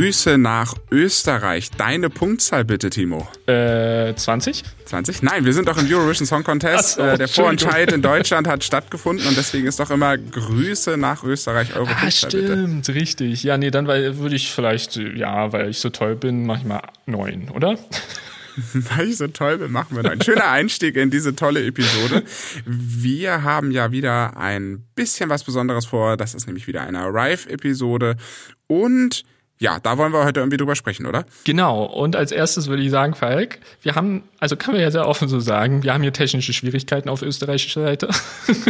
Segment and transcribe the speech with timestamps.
[0.00, 1.70] Grüße nach Österreich.
[1.72, 3.28] Deine Punktzahl bitte, Timo.
[3.46, 4.64] Äh, 20?
[4.86, 5.22] 20?
[5.22, 6.94] Nein, wir sind doch im Eurovision Song Contest.
[6.94, 11.22] So, äh, der Vorentscheid in Deutschland hat stattgefunden und deswegen ist doch immer Grüße nach
[11.22, 12.98] Österreich, eure ah, Punktzahl stimmt, bitte.
[12.98, 13.42] richtig.
[13.42, 16.80] Ja, nee, dann würde ich vielleicht, ja, weil ich so toll bin, mach ich mal
[17.04, 17.76] 9, oder?
[18.72, 22.22] weil ich so toll bin, machen wir ein schöner Einstieg in diese tolle Episode.
[22.64, 26.16] Wir haben ja wieder ein bisschen was Besonderes vor.
[26.16, 28.16] Das ist nämlich wieder eine Arrive-Episode.
[28.66, 29.24] Und
[29.60, 31.26] ja, da wollen wir heute irgendwie drüber sprechen, oder?
[31.44, 31.84] Genau.
[31.84, 35.28] Und als erstes würde ich sagen, Falk, wir haben, also kann man ja sehr offen
[35.28, 38.08] so sagen, wir haben hier technische Schwierigkeiten auf österreichischer Seite.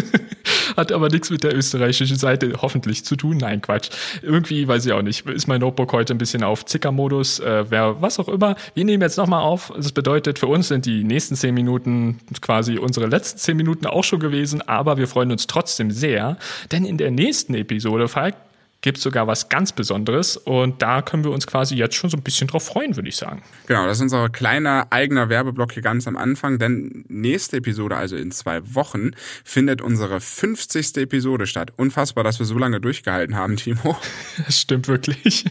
[0.76, 3.36] Hat aber nichts mit der österreichischen Seite hoffentlich zu tun.
[3.36, 3.90] Nein, Quatsch.
[4.20, 8.02] Irgendwie, weiß ich auch nicht, ist mein Notebook heute ein bisschen auf Zicker-Modus, äh, wer,
[8.02, 8.56] was auch immer.
[8.74, 9.72] Wir nehmen jetzt nochmal auf.
[9.77, 14.02] Das bedeutet, für uns sind die nächsten zehn Minuten quasi unsere letzten zehn Minuten auch
[14.02, 16.36] schon gewesen, aber wir freuen uns trotzdem sehr,
[16.72, 18.34] denn in der nächsten Episode, Falk,
[18.81, 22.17] gibt es sogar was ganz Besonderes und da können wir uns quasi jetzt schon so
[22.17, 23.42] ein bisschen drauf freuen, würde ich sagen.
[23.67, 28.17] Genau, das ist unser kleiner eigener Werbeblock hier ganz am Anfang, denn nächste Episode, also
[28.17, 29.11] in zwei Wochen,
[29.45, 30.97] findet unsere 50.
[30.97, 31.72] Episode statt.
[31.77, 33.97] Unfassbar, dass wir so lange durchgehalten haben, Timo.
[34.47, 35.44] Das stimmt wirklich.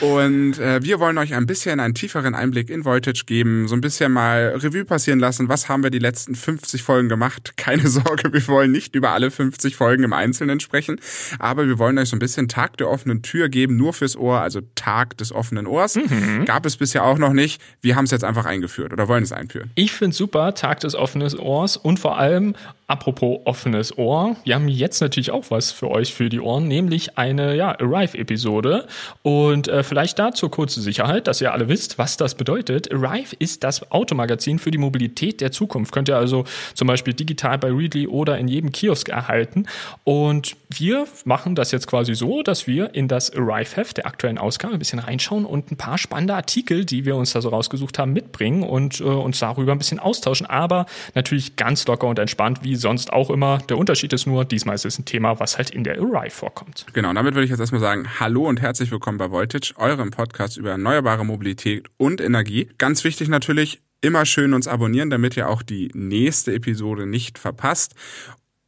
[0.00, 3.80] Und äh, wir wollen euch ein bisschen einen tieferen Einblick in Voltage geben, so ein
[3.80, 5.48] bisschen mal Revue passieren lassen.
[5.48, 7.56] Was haben wir die letzten 50 Folgen gemacht?
[7.56, 11.00] Keine Sorge, wir wollen nicht über alle 50 Folgen im Einzelnen sprechen,
[11.38, 14.40] aber wir wollen euch so ein bisschen Tag der offenen Tür geben, nur fürs Ohr,
[14.40, 15.96] also Tag des offenen Ohrs.
[15.96, 16.44] Mhm.
[16.44, 17.60] Gab es bisher auch noch nicht.
[17.80, 19.70] Wir haben es jetzt einfach eingeführt oder wollen es einführen.
[19.74, 22.54] Ich finde super, Tag des offenen Ohrs und vor allem
[22.92, 27.16] Apropos offenes Ohr, wir haben jetzt natürlich auch was für euch für die Ohren, nämlich
[27.16, 28.86] eine ja, Arrive-Episode.
[29.22, 32.92] Und äh, vielleicht dazu kurze Sicherheit, dass ihr alle wisst, was das bedeutet.
[32.92, 35.90] Arrive ist das Automagazin für die Mobilität der Zukunft.
[35.94, 39.64] Könnt ihr also zum Beispiel digital bei Readly oder in jedem Kiosk erhalten.
[40.04, 44.74] Und wir machen das jetzt quasi so, dass wir in das Arrive-Heft der aktuellen Ausgabe
[44.74, 48.12] ein bisschen reinschauen und ein paar spannende Artikel, die wir uns da so rausgesucht haben,
[48.12, 50.44] mitbringen und äh, uns darüber ein bisschen austauschen.
[50.44, 50.84] Aber
[51.14, 53.58] natürlich ganz locker und entspannt, wie sonst auch immer.
[53.70, 56.84] Der Unterschied ist nur, diesmal ist es ein Thema, was halt in der Arrive vorkommt.
[56.92, 60.58] Genau, damit würde ich jetzt erstmal sagen, hallo und herzlich willkommen bei Voltage, eurem Podcast
[60.58, 62.68] über erneuerbare Mobilität und Energie.
[62.76, 67.94] Ganz wichtig natürlich, immer schön uns abonnieren, damit ihr auch die nächste Episode nicht verpasst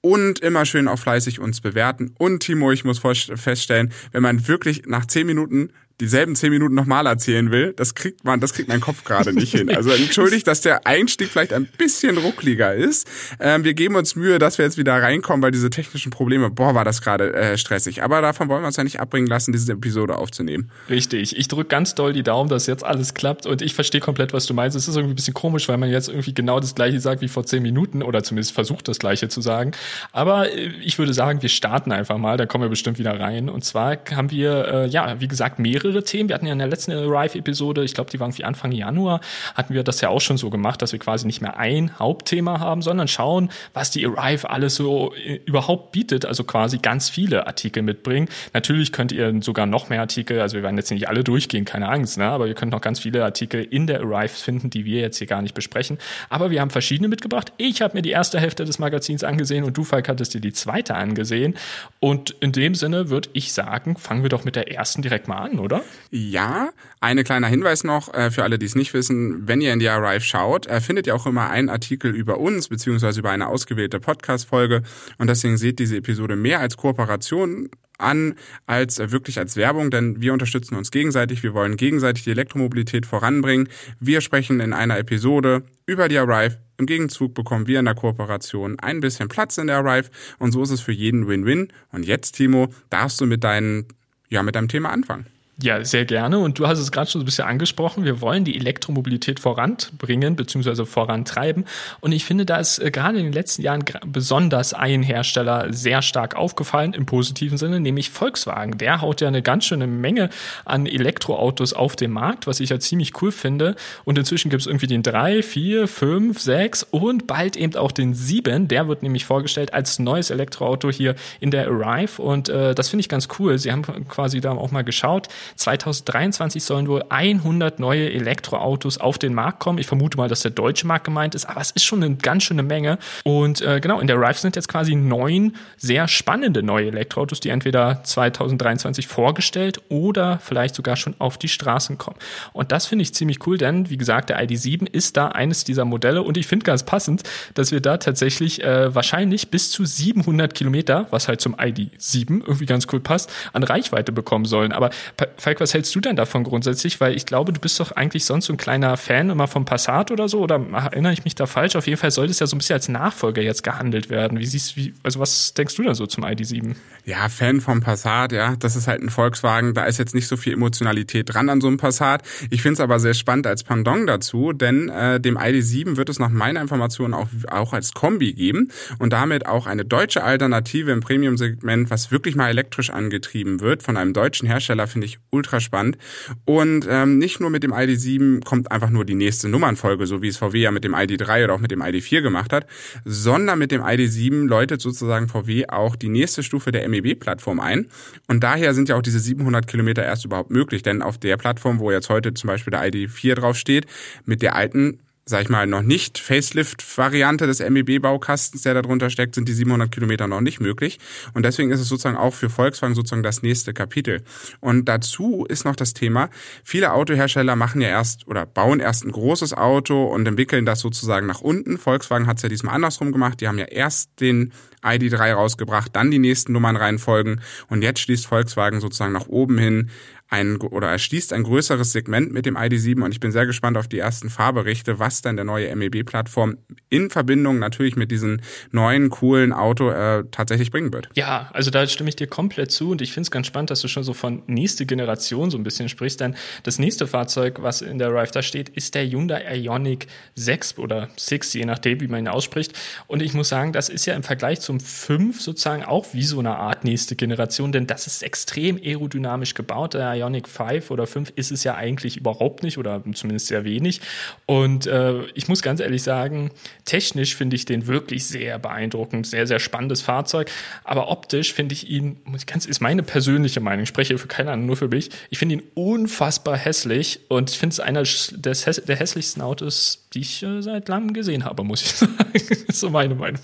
[0.00, 2.14] und immer schön auch fleißig uns bewerten.
[2.19, 5.70] Und Timo, ich muss feststellen, wenn man wirklich nach zehn Minuten
[6.00, 9.53] dieselben zehn Minuten nochmal erzählen will, das kriegt man, das kriegt mein Kopf gerade nicht
[9.53, 9.75] hin.
[9.75, 13.09] Also entschuldigt, dass der Einstieg vielleicht ein bisschen ruckliger ist.
[13.38, 16.75] Ähm, wir geben uns Mühe, dass wir jetzt wieder reinkommen, weil diese technischen Probleme, boah,
[16.75, 18.03] war das gerade äh, stressig.
[18.03, 20.71] Aber davon wollen wir uns ja nicht abbringen lassen, diese Episode aufzunehmen.
[20.91, 21.37] Richtig.
[21.37, 24.47] Ich drücke ganz doll die Daumen, dass jetzt alles klappt und ich verstehe komplett, was
[24.47, 24.76] du meinst.
[24.76, 27.28] Es ist irgendwie ein bisschen komisch, weil man jetzt irgendwie genau das gleiche sagt wie
[27.28, 29.72] vor zehn Minuten oder zumindest versucht, das gleiche zu sagen.
[30.12, 33.49] Aber äh, ich würde sagen, wir starten einfach mal, da kommen wir bestimmt wieder rein.
[33.49, 36.28] Und zwar haben wir, äh, ja, wie gesagt, mehrere mehrere Themen.
[36.28, 39.21] Wir hatten ja in der letzten Arrive-Episode, ich glaube, die waren wie Anfang Januar,
[39.55, 42.59] hatten wir das ja auch schon so gemacht, dass wir quasi nicht mehr ein Hauptthema
[42.59, 46.27] haben, sondern schauen, was die Arrive alles so äh, überhaupt bietet.
[46.27, 48.28] Also quasi ganz viele Artikel mitbringen.
[48.53, 51.89] Natürlich könnt ihr sogar noch mehr Artikel, also wir werden jetzt nicht alle durchgehen, keine
[51.89, 52.25] Angst, ne?
[52.25, 55.27] aber ihr könnt noch ganz viele Artikel in der Arrive finden, die wir jetzt hier
[55.27, 55.99] gar nicht besprechen.
[56.31, 57.53] Aber wir haben verschiedene mitgebracht.
[57.56, 60.53] Ich habe mir die erste Hälfte des Magazins angesehen und du, Falk, hattest dir die
[60.53, 61.55] zweite angesehen.
[62.00, 65.39] Und in dem Sinne würde ich sagen, fangen wir doch mit der ersten direkt mal
[65.39, 65.74] an, oder?
[65.77, 65.85] Oder?
[66.11, 66.71] Ja,
[67.01, 69.47] ein kleiner Hinweis noch äh, für alle, die es nicht wissen.
[69.49, 72.69] Wenn ihr in die Arrive schaut, äh, findet ihr auch immer einen Artikel über uns,
[72.69, 74.83] beziehungsweise über eine ausgewählte Podcast-Folge.
[75.19, 77.69] Und deswegen seht diese Episode mehr als Kooperation
[77.99, 78.35] an
[78.67, 81.43] als äh, wirklich als Werbung, denn wir unterstützen uns gegenseitig.
[81.43, 83.69] Wir wollen gegenseitig die Elektromobilität voranbringen.
[84.01, 86.59] Wir sprechen in einer Episode über die Arrive.
[86.77, 90.62] Im Gegenzug bekommen wir in der Kooperation ein bisschen Platz in der Arrive und so
[90.62, 91.69] ist es für jeden Win-Win.
[91.93, 93.87] Und jetzt, Timo, darfst du mit deinen,
[94.29, 95.27] ja, mit deinem Thema anfangen.
[95.62, 96.41] Ja, sehr gerne.
[96.41, 98.04] Und du hast es gerade schon ein bisschen angesprochen.
[98.04, 100.84] Wir wollen die Elektromobilität voranbringen bzw.
[100.84, 101.64] vorantreiben.
[102.00, 106.02] Und ich finde, da ist äh, gerade in den letzten Jahren besonders ein Hersteller sehr
[106.02, 108.79] stark aufgefallen im positiven Sinne, nämlich Volkswagen.
[108.79, 110.29] Der haut ja eine ganz schöne Menge
[110.64, 113.76] an Elektroautos auf den Markt, was ich ja ziemlich cool finde.
[114.05, 118.12] Und inzwischen gibt es irgendwie den 3, 4, 5, 6 und bald eben auch den
[118.12, 118.67] 7.
[118.67, 122.20] Der wird nämlich vorgestellt als neues Elektroauto hier in der Arrive.
[122.20, 123.56] Und äh, das finde ich ganz cool.
[123.56, 125.29] Sie haben quasi da auch mal geschaut.
[125.56, 129.79] 2023 sollen wohl 100 neue Elektroautos auf den Markt kommen.
[129.79, 132.44] Ich vermute mal, dass der deutsche Markt gemeint ist, aber es ist schon eine ganz
[132.44, 132.99] schöne Menge.
[133.25, 137.50] Und äh, genau, in der Rive sind jetzt quasi neun sehr spannende neue Elektroautos, die
[137.50, 142.17] entweder 2023 vorgestellt oder vielleicht sogar schon auf die Straßen kommen.
[142.52, 145.85] Und das finde ich ziemlich cool, denn wie gesagt, der ID7 ist da eines dieser
[145.85, 147.23] Modelle und ich finde ganz passend,
[147.55, 152.67] dass wir da tatsächlich äh, wahrscheinlich bis zu 700 Kilometer, was halt zum ID7 irgendwie
[152.67, 154.73] ganz cool passt, an Reichweite bekommen sollen.
[154.73, 154.91] Aber
[155.36, 157.00] Falk, was hältst du denn davon grundsätzlich?
[157.00, 160.10] Weil ich glaube, du bist doch eigentlich sonst so ein kleiner Fan immer vom Passat
[160.10, 161.76] oder so, oder erinnere ich mich da falsch?
[161.76, 164.38] Auf jeden Fall sollte es ja so ein bisschen als Nachfolger jetzt gehandelt werden.
[164.38, 166.76] Wie siehst wie, also was denkst du da so zum ID7?
[167.04, 168.56] Ja, Fan vom Passat, ja.
[168.56, 171.66] Das ist halt ein Volkswagen, da ist jetzt nicht so viel Emotionalität dran an so
[171.66, 172.22] einem Passat.
[172.50, 176.19] Ich finde es aber sehr spannend als Pendant dazu, denn äh, dem ID7 wird es
[176.19, 181.00] nach meiner Information auch, auch als Kombi geben und damit auch eine deutsche Alternative im
[181.00, 185.98] Premium-Segment, was wirklich mal elektrisch angetrieben wird von einem deutschen Hersteller, finde ich ultra spannend.
[186.44, 190.28] Und ähm, nicht nur mit dem ID7 kommt einfach nur die nächste Nummernfolge, so wie
[190.28, 192.66] es VW ja mit dem ID3 oder auch mit dem ID4 gemacht hat,
[193.04, 197.88] sondern mit dem ID7 läutet sozusagen VW auch die nächste Stufe der MEB-Plattform ein.
[198.28, 201.78] Und daher sind ja auch diese 700 Kilometer erst überhaupt möglich, denn auf der Plattform,
[201.81, 203.86] wo jetzt heute zum Beispiel der ID4 draufsteht,
[204.25, 209.49] mit der alten sag ich mal, noch nicht Facelift-Variante des MEB-Baukastens, der darunter steckt, sind
[209.49, 210.99] die 700 Kilometer noch nicht möglich.
[211.32, 214.23] Und deswegen ist es sozusagen auch für Volkswagen sozusagen das nächste Kapitel.
[214.61, 216.29] Und dazu ist noch das Thema,
[216.62, 221.27] viele Autohersteller machen ja erst oder bauen erst ein großes Auto und entwickeln das sozusagen
[221.27, 221.79] nach unten.
[221.79, 223.41] Volkswagen hat es ja diesmal andersrum gemacht.
[223.41, 228.27] Die haben ja erst den ID3 rausgebracht, dann die nächsten Nummern reinfolgen und jetzt schließt
[228.27, 229.91] Volkswagen sozusagen nach oben hin
[230.34, 233.86] ein oder erschließt ein größeres Segment mit dem ID7 und ich bin sehr gespannt auf
[233.86, 236.58] die ersten Fahrberichte, was dann der neue MEB-Plattform
[236.90, 238.40] in Verbindung natürlich mit diesem
[238.72, 241.08] neuen coolen Auto äh, tatsächlich bringen wird.
[241.14, 243.81] Ja, also da stimme ich dir komplett zu und ich finde es ganz spannend, dass
[243.81, 246.34] du schon so von nächste Generation so ein bisschen sprichst, denn
[246.64, 251.08] das nächste Fahrzeug, was in der Rive da steht, ist der Hyundai Ioniq 6 oder
[251.16, 252.72] 6, je nachdem, wie man ihn ausspricht.
[253.06, 256.40] Und ich muss sagen, das ist ja im Vergleich zum 5 sozusagen auch wie so
[256.40, 259.94] eine Art nächste Generation, denn das ist extrem aerodynamisch gebaut.
[259.94, 264.00] Der Ionic 5 oder 5 ist es ja eigentlich überhaupt nicht oder zumindest sehr wenig.
[264.47, 266.50] Und äh, ich muss ganz ehrlich sagen,
[266.85, 270.50] technisch finde ich den wirklich sehr beeindruckend, sehr, sehr spannendes Fahrzeug.
[270.85, 272.17] Aber optisch finde ich ihn,
[272.47, 275.56] ganz, ist meine persönliche Meinung, ich spreche für keine Ahnung, nur für mich, ich finde
[275.56, 280.62] ihn unfassbar hässlich und ich finde es einer des, der hässlichsten Autos, die ich äh,
[280.62, 282.15] seit langem gesehen habe, muss ich sagen.
[282.32, 283.41] das ist so meine Meinung.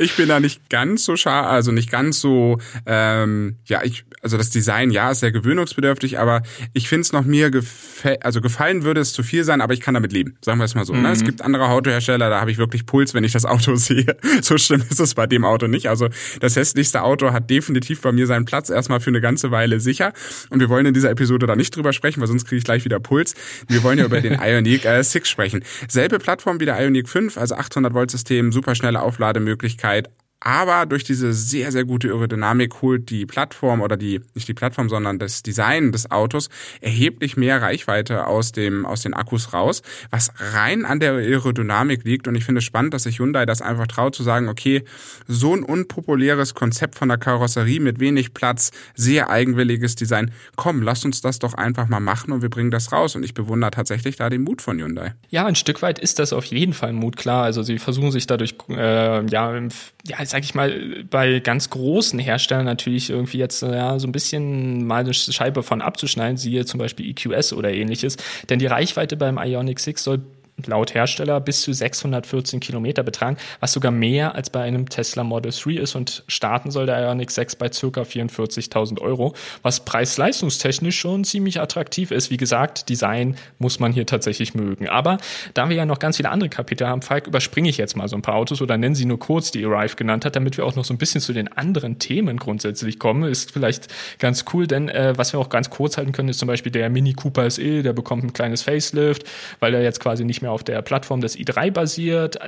[0.00, 2.56] Ich bin da nicht ganz so scharf, also nicht ganz so,
[2.86, 6.42] ähm, ja, ich, also das Design, ja, ist sehr gewöhnungsbedürftig, aber
[6.72, 9.82] ich finde es noch mir gefällt, also gefallen würde es zu viel sein, aber ich
[9.82, 10.94] kann damit leben, sagen wir es mal so.
[10.94, 11.02] Mhm.
[11.02, 11.10] Ne?
[11.10, 11.26] Es mhm.
[11.26, 14.16] gibt andere Autohersteller, da habe ich wirklich Puls, wenn ich das Auto sehe.
[14.40, 15.90] So schlimm ist es bei dem Auto nicht.
[15.90, 16.08] Also
[16.40, 20.14] das hässlichste Auto hat definitiv bei mir seinen Platz erstmal für eine ganze Weile sicher.
[20.48, 22.86] Und wir wollen in dieser Episode da nicht drüber sprechen, weil sonst kriege ich gleich
[22.86, 23.34] wieder Puls.
[23.68, 25.62] Wir wollen ja über den Ioniq äh, 6 sprechen.
[25.88, 31.04] Selbe Plattform wie der Ioniq 5, also 800 Volt System, superschnelle Auflademöglichkeit Möglichkeit, aber durch
[31.04, 35.42] diese sehr, sehr gute Aerodynamik holt die Plattform oder die, nicht die Plattform, sondern das
[35.42, 36.48] Design des Autos
[36.80, 42.26] erheblich mehr Reichweite aus dem, aus den Akkus raus, was rein an der Aerodynamik liegt.
[42.26, 44.82] Und ich finde es spannend, dass sich Hyundai das einfach traut zu sagen, okay,
[45.28, 50.30] so ein unpopuläres Konzept von der Karosserie mit wenig Platz, sehr eigenwilliges Design.
[50.56, 53.14] Komm, lass uns das doch einfach mal machen und wir bringen das raus.
[53.14, 55.14] Und ich bewundere tatsächlich da den Mut von Hyundai.
[55.28, 57.44] Ja, ein Stück weit ist das auf jeden Fall Mut, klar.
[57.44, 59.60] Also sie versuchen sich dadurch, äh, ja,
[60.06, 64.86] ja, sag ich mal, bei ganz großen Herstellern natürlich irgendwie jetzt ja, so ein bisschen
[64.86, 68.16] mal eine Scheibe von abzuschneiden, siehe zum Beispiel EQS oder ähnliches.
[68.48, 70.22] Denn die Reichweite beim Ionic 6 soll
[70.66, 75.52] laut Hersteller bis zu 614 Kilometer betragen, was sogar mehr als bei einem Tesla Model
[75.52, 81.24] 3 ist und starten soll der Ioniq 6 bei circa 44.000 Euro, was preis-leistungstechnisch schon
[81.24, 82.30] ziemlich attraktiv ist.
[82.30, 84.88] Wie gesagt, Design muss man hier tatsächlich mögen.
[84.88, 85.18] Aber
[85.54, 88.16] da wir ja noch ganz viele andere Kapitel haben, Falk, überspringe ich jetzt mal so
[88.16, 90.76] ein paar Autos oder nennen sie nur kurz, die Arrive genannt hat, damit wir auch
[90.76, 93.24] noch so ein bisschen zu den anderen Themen grundsätzlich kommen.
[93.24, 93.88] Ist vielleicht
[94.18, 96.90] ganz cool, denn äh, was wir auch ganz kurz halten können, ist zum Beispiel der
[96.90, 99.24] Mini Cooper SE, der bekommt ein kleines Facelift,
[99.60, 102.38] weil er jetzt quasi nicht mehr auf der Plattform des i3 basiert.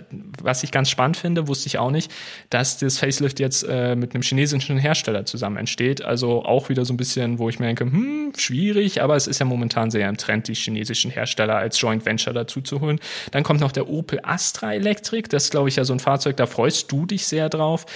[0.43, 2.11] Was ich ganz spannend finde, wusste ich auch nicht,
[2.51, 6.05] dass das Facelift jetzt äh, mit einem chinesischen Hersteller zusammen entsteht.
[6.05, 9.39] Also auch wieder so ein bisschen, wo ich mir denke, hm, schwierig, aber es ist
[9.39, 13.01] ja momentan sehr im Trend, die chinesischen Hersteller als Joint Venture dazu zu holen.
[13.31, 15.29] Dann kommt noch der Opel Astra Electric.
[15.29, 17.87] Das ist, glaube ich, ja so ein Fahrzeug, da freust du dich sehr drauf.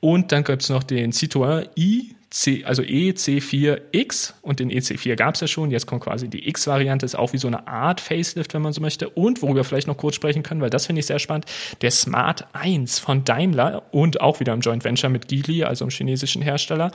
[0.00, 5.34] Und dann gibt es noch den Citroën i C, also EC4X und den EC4 gab
[5.34, 5.70] es ja schon.
[5.70, 8.80] Jetzt kommt quasi die X-Variante, ist auch wie so eine Art Facelift, wenn man so
[8.80, 9.10] möchte.
[9.10, 11.44] Und worüber wir vielleicht noch kurz sprechen können, weil das finde ich sehr spannend,
[11.82, 15.90] der Smart 1 von Daimler und auch wieder im Joint Venture mit Geely, also einem
[15.90, 16.90] chinesischen Hersteller.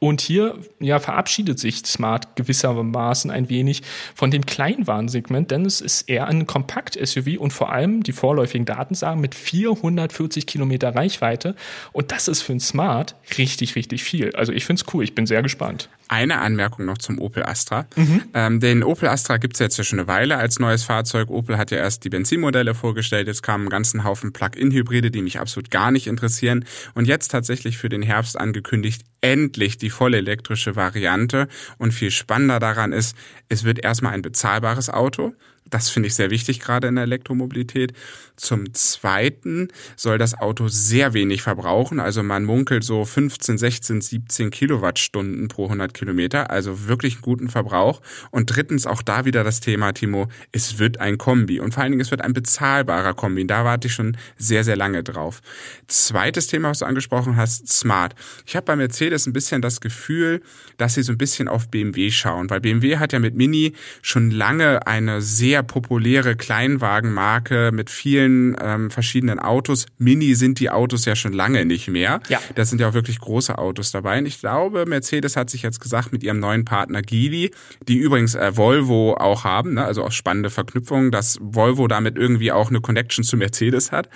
[0.00, 3.82] Und hier ja, verabschiedet sich Smart gewissermaßen ein wenig
[4.16, 8.96] von dem Kleinwarnsegment, denn es ist eher ein Kompakt-SUV und vor allem die vorläufigen Daten
[8.96, 11.54] sagen mit 440 Kilometer Reichweite.
[11.92, 14.34] Und das ist für ein Smart richtig, richtig viel.
[14.34, 15.04] Also ich finde es cool.
[15.04, 15.88] Ich bin sehr gespannt.
[16.08, 17.86] Eine Anmerkung noch zum Opel Astra.
[17.94, 18.22] Mhm.
[18.34, 21.30] Ähm, den Opel Astra gibt es jetzt ja schon eine Weile als neues Fahrzeug.
[21.30, 25.38] Opel hat ja erst die Benzinmodelle vorgestellt, jetzt kamen einen ganzen Haufen Plug-in-Hybride, die mich
[25.38, 26.64] absolut gar nicht interessieren.
[26.94, 31.46] Und jetzt tatsächlich für den Herbst angekündigt, endlich die voll elektrische Variante.
[31.78, 33.16] Und viel spannender daran ist,
[33.48, 35.34] es wird erstmal ein bezahlbares Auto.
[35.70, 37.92] Das finde ich sehr wichtig, gerade in der Elektromobilität.
[38.40, 42.00] Zum Zweiten soll das Auto sehr wenig verbrauchen.
[42.00, 46.50] Also man munkelt so 15, 16, 17 Kilowattstunden pro 100 Kilometer.
[46.50, 48.00] Also wirklich einen guten Verbrauch.
[48.30, 51.60] Und drittens auch da wieder das Thema, Timo, es wird ein Kombi.
[51.60, 53.46] Und vor allen Dingen, es wird ein bezahlbarer Kombi.
[53.46, 55.40] Da warte ich schon sehr, sehr lange drauf.
[55.86, 58.14] Zweites Thema, was du angesprochen hast, Smart.
[58.46, 60.40] Ich habe bei Mercedes ein bisschen das Gefühl,
[60.78, 62.48] dass sie so ein bisschen auf BMW schauen.
[62.48, 68.29] Weil BMW hat ja mit Mini schon lange eine sehr sehr populäre Kleinwagenmarke mit vielen
[68.60, 69.86] ähm, verschiedenen Autos.
[69.98, 72.20] Mini sind die Autos ja schon lange nicht mehr.
[72.28, 72.40] Ja.
[72.54, 74.18] Das sind ja auch wirklich große Autos dabei.
[74.18, 77.50] Und ich glaube, Mercedes hat sich jetzt gesagt mit ihrem neuen Partner Geely,
[77.86, 79.84] die übrigens äh, Volvo auch haben, ne?
[79.84, 84.08] also auch spannende Verknüpfungen, dass Volvo damit irgendwie auch eine Connection zu Mercedes hat.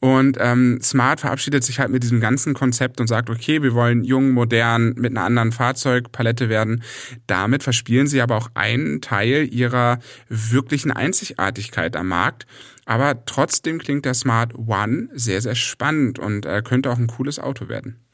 [0.00, 4.02] Und ähm, Smart verabschiedet sich halt mit diesem ganzen Konzept und sagt, okay, wir wollen
[4.02, 6.82] jung, modern, mit einer anderen Fahrzeugpalette werden.
[7.26, 12.46] Damit verspielen sie aber auch einen Teil ihrer wirklichen Einzigartigkeit am Markt.
[12.90, 17.38] Aber trotzdem klingt der Smart One sehr, sehr spannend und äh, könnte auch ein cooles
[17.38, 18.04] Auto werden.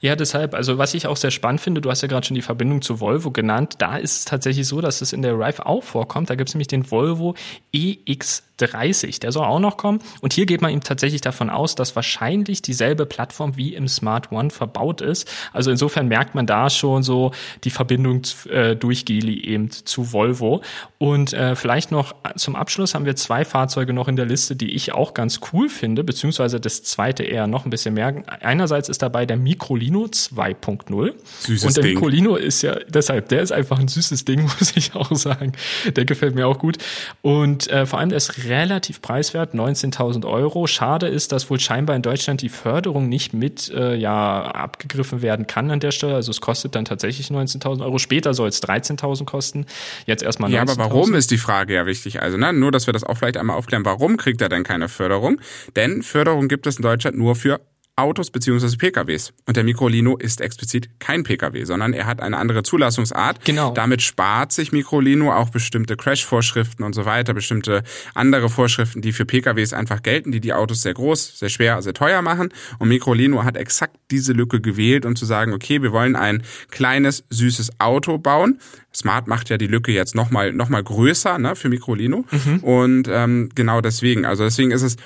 [0.00, 2.42] Ja, deshalb, also was ich auch sehr spannend finde, du hast ja gerade schon die
[2.42, 5.82] Verbindung zu Volvo genannt, da ist es tatsächlich so, dass es in der Rive auch
[5.82, 6.30] vorkommt.
[6.30, 7.34] Da gibt es nämlich den Volvo
[7.72, 9.20] EX 30.
[9.20, 10.00] Der soll auch noch kommen.
[10.20, 14.30] Und hier geht man eben tatsächlich davon aus, dass wahrscheinlich dieselbe Plattform wie im Smart
[14.32, 15.30] One verbaut ist.
[15.52, 17.32] Also insofern merkt man da schon so
[17.64, 20.62] die Verbindung äh, durch Geli eben zu Volvo.
[20.98, 24.74] Und äh, vielleicht noch zum Abschluss haben wir zwei Fahrzeuge noch in der Liste, die
[24.74, 28.22] ich auch ganz cool finde, beziehungsweise das zweite eher noch ein bisschen mehr.
[28.40, 29.36] Einerseits ist dabei der
[29.72, 31.14] Microlino 2.0.
[31.40, 31.94] Süßes Und der Ding.
[31.94, 35.52] Microlino ist ja, deshalb, der ist einfach ein süßes Ding, muss ich auch sagen.
[35.96, 36.78] Der gefällt mir auch gut.
[37.22, 40.66] Und äh, vor allem der ist relativ preiswert, 19.000 Euro.
[40.66, 45.46] Schade ist, dass wohl scheinbar in Deutschland die Förderung nicht mit äh, ja, abgegriffen werden
[45.46, 46.14] kann an der Stelle.
[46.14, 47.98] Also es kostet dann tatsächlich 19.000 Euro.
[47.98, 49.66] Später soll es 13.000 kosten.
[50.06, 50.54] Jetzt erstmal 19.000.
[50.54, 52.20] Ja, aber warum ist die Frage ja wichtig?
[52.20, 53.84] Also ne, nur, dass wir das auch vielleicht einmal aufklären.
[53.84, 55.40] Warum kriegt er denn keine Förderung?
[55.76, 57.60] Denn Förderung gibt es in Deutschland nur für
[57.94, 58.76] Autos bzw.
[58.76, 59.34] PKWs.
[59.46, 63.44] Und der Microlino ist explizit kein PKW, sondern er hat eine andere Zulassungsart.
[63.44, 63.72] Genau.
[63.72, 67.82] Damit spart sich Microlino auch bestimmte Crash-Vorschriften und so weiter, bestimmte
[68.14, 71.92] andere Vorschriften, die für PKWs einfach gelten, die die Autos sehr groß, sehr schwer, sehr
[71.92, 72.48] teuer machen.
[72.78, 77.24] Und Microlino hat exakt diese Lücke gewählt, um zu sagen, okay, wir wollen ein kleines,
[77.28, 78.58] süßes Auto bauen.
[78.94, 82.24] Smart macht ja die Lücke jetzt nochmal noch mal größer ne, für Microlino.
[82.30, 82.58] Mhm.
[82.60, 84.96] Und ähm, genau deswegen, also deswegen ist es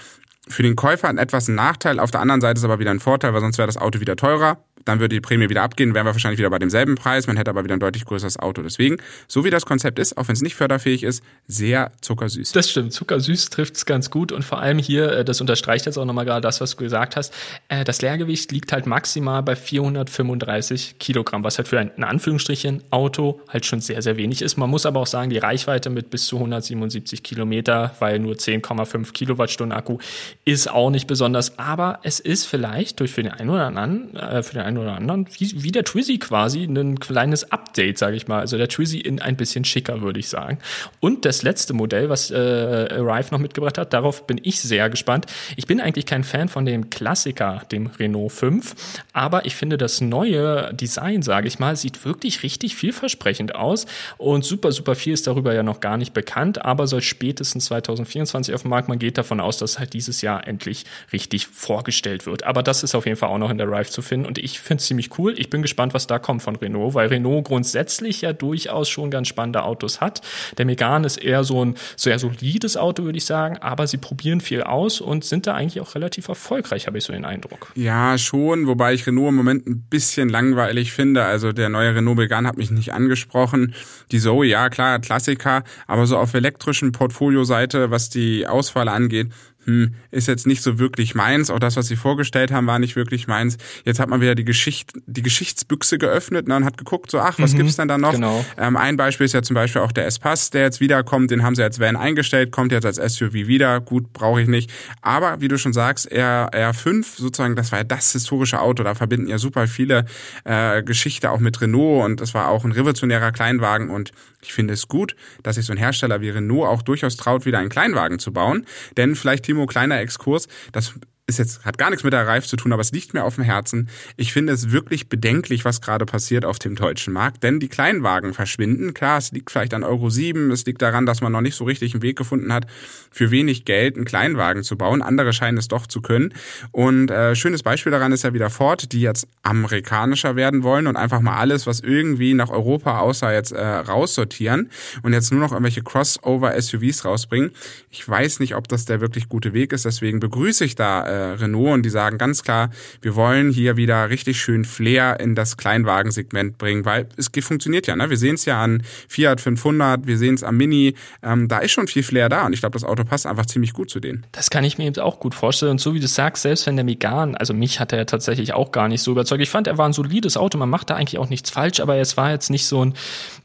[0.49, 3.35] für den Käufer ein etwas Nachteil, auf der anderen Seite ist aber wieder ein Vorteil,
[3.35, 6.13] weil sonst wäre das Auto wieder teurer dann würde die Prämie wieder abgehen, wären wir
[6.13, 8.63] wahrscheinlich wieder bei demselben Preis, man hätte aber wieder ein deutlich größeres Auto.
[8.63, 8.97] Deswegen,
[9.29, 12.53] so wie das Konzept ist, auch wenn es nicht förderfähig ist, sehr zuckersüß.
[12.53, 15.99] Das stimmt, zuckersüß trifft es ganz gut und vor allem hier, äh, das unterstreicht jetzt
[15.99, 17.35] auch nochmal gerade das, was du gesagt hast,
[17.69, 22.83] äh, das Leergewicht liegt halt maximal bei 435 Kilogramm, was halt für ein in Anführungsstrichen
[22.91, 24.57] Auto halt schon sehr, sehr wenig ist.
[24.57, 29.13] Man muss aber auch sagen, die Reichweite mit bis zu 177 Kilometer, weil nur 10,5
[29.13, 29.99] Kilowattstunden Akku,
[30.45, 34.43] ist auch nicht besonders, aber es ist vielleicht durch für den einen oder anderen, äh,
[34.43, 38.17] für den einen einen oder anderen, wie, wie der Twizy quasi, ein kleines Update, sage
[38.17, 38.41] ich mal.
[38.41, 40.59] Also der Twizy in ein bisschen schicker, würde ich sagen.
[41.01, 45.27] Und das letzte Modell, was äh, Arrive noch mitgebracht hat, darauf bin ich sehr gespannt.
[45.57, 48.75] Ich bin eigentlich kein Fan von dem Klassiker, dem Renault 5,
[49.13, 53.87] aber ich finde das neue Design, sage ich mal, sieht wirklich richtig vielversprechend aus
[54.19, 58.55] und super, super viel ist darüber ja noch gar nicht bekannt, aber soll spätestens 2024
[58.55, 58.89] auf den Markt.
[58.89, 62.45] Man geht davon aus, dass halt dieses Jahr endlich richtig vorgestellt wird.
[62.45, 64.61] Aber das ist auf jeden Fall auch noch in der Rive zu finden und ich
[64.67, 65.35] finde es ziemlich cool.
[65.39, 69.29] Ich bin gespannt, was da kommt von Renault, weil Renault grundsätzlich ja durchaus schon ganz
[69.29, 70.21] spannende Autos hat.
[70.59, 74.41] Der Megane ist eher so ein sehr solides Auto, würde ich sagen, aber sie probieren
[74.41, 77.73] viel aus und sind da eigentlich auch relativ erfolgreich, habe ich so den Eindruck.
[77.75, 81.25] Ja, schon, wobei ich Renault im Moment ein bisschen langweilig finde.
[81.25, 83.75] Also der neue Renault Megane hat mich nicht angesprochen.
[84.11, 89.29] Die Zoe, ja klar, Klassiker, aber so auf elektrischen Portfolio-Seite, was die Auswahl angeht,
[89.67, 91.51] hm, ist jetzt nicht so wirklich meins.
[91.51, 93.59] Auch das, was sie vorgestellt haben, war nicht wirklich meins.
[93.85, 97.39] Jetzt hat man wieder die Geschicht, die Geschichtsbüchse geöffnet ne, und hat geguckt, so, ach,
[97.39, 98.13] was mhm, gibt's denn da noch?
[98.13, 98.45] Genau.
[98.57, 101.33] Ähm, ein Beispiel ist ja zum Beispiel auch der S-Pass, der jetzt wiederkommt.
[101.33, 103.81] Den haben sie als Van eingestellt, kommt jetzt als SUV wieder.
[103.81, 104.71] Gut, brauche ich nicht.
[105.03, 108.85] Aber wie du schon sagst, R, R5 sozusagen, das war ja das historische Auto.
[108.85, 110.07] Da verbinden ja super viele
[110.45, 114.13] äh, Geschichte auch mit Renault und das war auch ein revolutionärer Kleinwagen und
[114.43, 117.59] ich finde es gut, dass sich so ein Hersteller wie Renault auch durchaus traut, wieder
[117.59, 118.67] einen Kleinwagen zu bauen.
[118.97, 120.95] Denn vielleicht, Timo, kleiner Exkurs, das
[121.29, 123.35] ist jetzt, hat gar nichts mit der Reif zu tun, aber es liegt mir auf
[123.35, 123.89] dem Herzen.
[124.17, 128.33] Ich finde es wirklich bedenklich, was gerade passiert auf dem deutschen Markt, denn die Kleinwagen
[128.33, 128.95] verschwinden.
[128.95, 131.65] Klar, es liegt vielleicht an Euro 7, es liegt daran, dass man noch nicht so
[131.65, 132.67] richtig einen Weg gefunden hat,
[133.11, 135.03] für wenig Geld einen Kleinwagen zu bauen.
[135.03, 136.33] Andere scheinen es doch zu können.
[136.71, 140.97] Und äh, schönes Beispiel daran ist ja wieder Ford, die jetzt amerikanischer werden wollen und
[140.97, 144.71] einfach mal alles, was irgendwie nach Europa aussah, jetzt äh, raussortieren
[145.03, 147.51] und jetzt nur noch irgendwelche Crossover-SUVs rausbringen.
[147.91, 151.16] Ich weiß nicht, ob das der wirklich gute Weg ist, deswegen begrüße ich da äh,
[151.17, 152.71] Renault und die sagen ganz klar,
[153.03, 157.97] wir wollen hier wieder richtig schön Flair in das Kleinwagensegment bringen, weil es funktioniert ja.
[157.97, 158.11] Ne?
[158.11, 161.73] Wir sehen es ja an Fiat 500, wir sehen es am Mini, ähm, da ist
[161.73, 164.25] schon viel Flair da und ich glaube, das Auto passt einfach ziemlich gut zu denen.
[164.33, 166.77] Das kann ich mir eben auch gut vorstellen und so wie du sagst, selbst wenn
[166.77, 169.43] der Megan, also mich hat er tatsächlich auch gar nicht so überzeugt.
[169.43, 171.97] Ich fand, er war ein solides Auto, man macht da eigentlich auch nichts falsch, aber
[171.97, 172.95] es war jetzt nicht so ein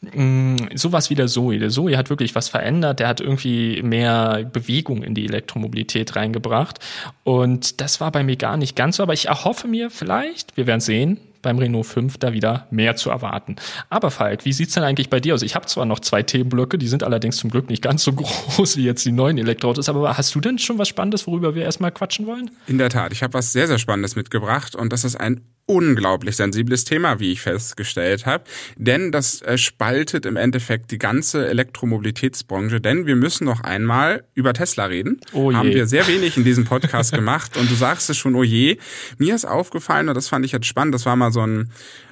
[0.01, 1.59] mh, mm, sowas wie der Zoe.
[1.59, 6.79] Der Zoe hat wirklich was verändert, der hat irgendwie mehr Bewegung in die Elektromobilität reingebracht
[7.23, 10.67] und das war bei mir gar nicht ganz so, aber ich erhoffe mir vielleicht, wir
[10.67, 13.55] werden sehen, beim Renault 5 da wieder mehr zu erwarten.
[13.89, 15.41] Aber Falk, wie sieht's denn eigentlich bei dir aus?
[15.41, 18.77] Ich habe zwar noch zwei Themenblöcke, die sind allerdings zum Glück nicht ganz so groß
[18.77, 21.91] wie jetzt die neuen Elektroautos, aber hast du denn schon was Spannendes, worüber wir erstmal
[21.91, 22.51] quatschen wollen?
[22.67, 25.41] In der Tat, ich habe was sehr, sehr Spannendes mitgebracht und das ist ein
[25.71, 28.43] unglaublich sensibles Thema, wie ich festgestellt habe,
[28.75, 34.53] denn das äh, spaltet im Endeffekt die ganze Elektromobilitätsbranche, denn wir müssen noch einmal über
[34.53, 35.21] Tesla reden.
[35.31, 35.57] Oh je.
[35.57, 38.77] Haben wir sehr wenig in diesem Podcast gemacht und du sagst es schon, oh je.
[39.17, 41.71] Mir ist aufgefallen und das fand ich jetzt spannend, das war mal so ein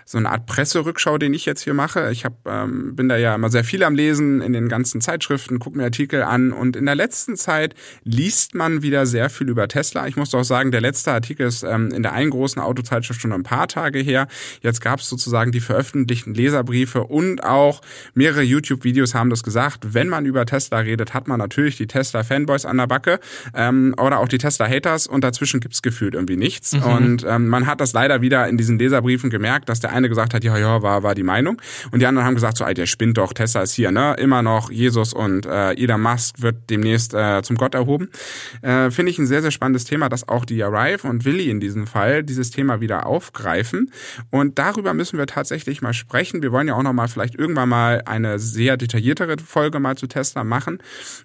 [0.09, 2.09] so eine Art Presserückschau, den ich jetzt hier mache.
[2.11, 5.59] Ich hab, ähm, bin da ja immer sehr viel am Lesen in den ganzen Zeitschriften,
[5.59, 7.75] gucke mir Artikel an und in der letzten Zeit
[8.05, 10.07] liest man wieder sehr viel über Tesla.
[10.07, 13.31] Ich muss doch sagen, der letzte Artikel ist ähm, in der einen großen Autozeitschrift schon
[13.31, 14.27] ein paar Tage her.
[14.63, 17.81] Jetzt gab es sozusagen die veröffentlichten Leserbriefe und auch
[18.15, 19.93] mehrere YouTube-Videos haben das gesagt.
[19.93, 23.19] Wenn man über Tesla redet, hat man natürlich die Tesla-Fanboys an der Backe
[23.53, 26.73] ähm, oder auch die Tesla-Haters und dazwischen gibt's gefühlt irgendwie nichts.
[26.73, 26.81] Mhm.
[26.81, 30.33] Und ähm, man hat das leider wieder in diesen Leserbriefen gemerkt, dass der eine gesagt
[30.33, 31.61] hat, ja, ja, war, war die Meinung.
[31.91, 34.15] Und die anderen haben gesagt, so, ey, der spinnt doch, Tesla ist hier, ne?
[34.17, 38.09] Immer noch Jesus und äh, Elon Musk wird demnächst äh, zum Gott erhoben.
[38.61, 41.59] Äh, Finde ich ein sehr, sehr spannendes Thema, dass auch die Arrive und Willi in
[41.59, 43.91] diesem Fall dieses Thema wieder aufgreifen.
[44.31, 46.41] Und darüber müssen wir tatsächlich mal sprechen.
[46.41, 50.07] Wir wollen ja auch noch mal vielleicht irgendwann mal eine sehr detailliertere Folge mal zu
[50.07, 50.79] Tesla machen.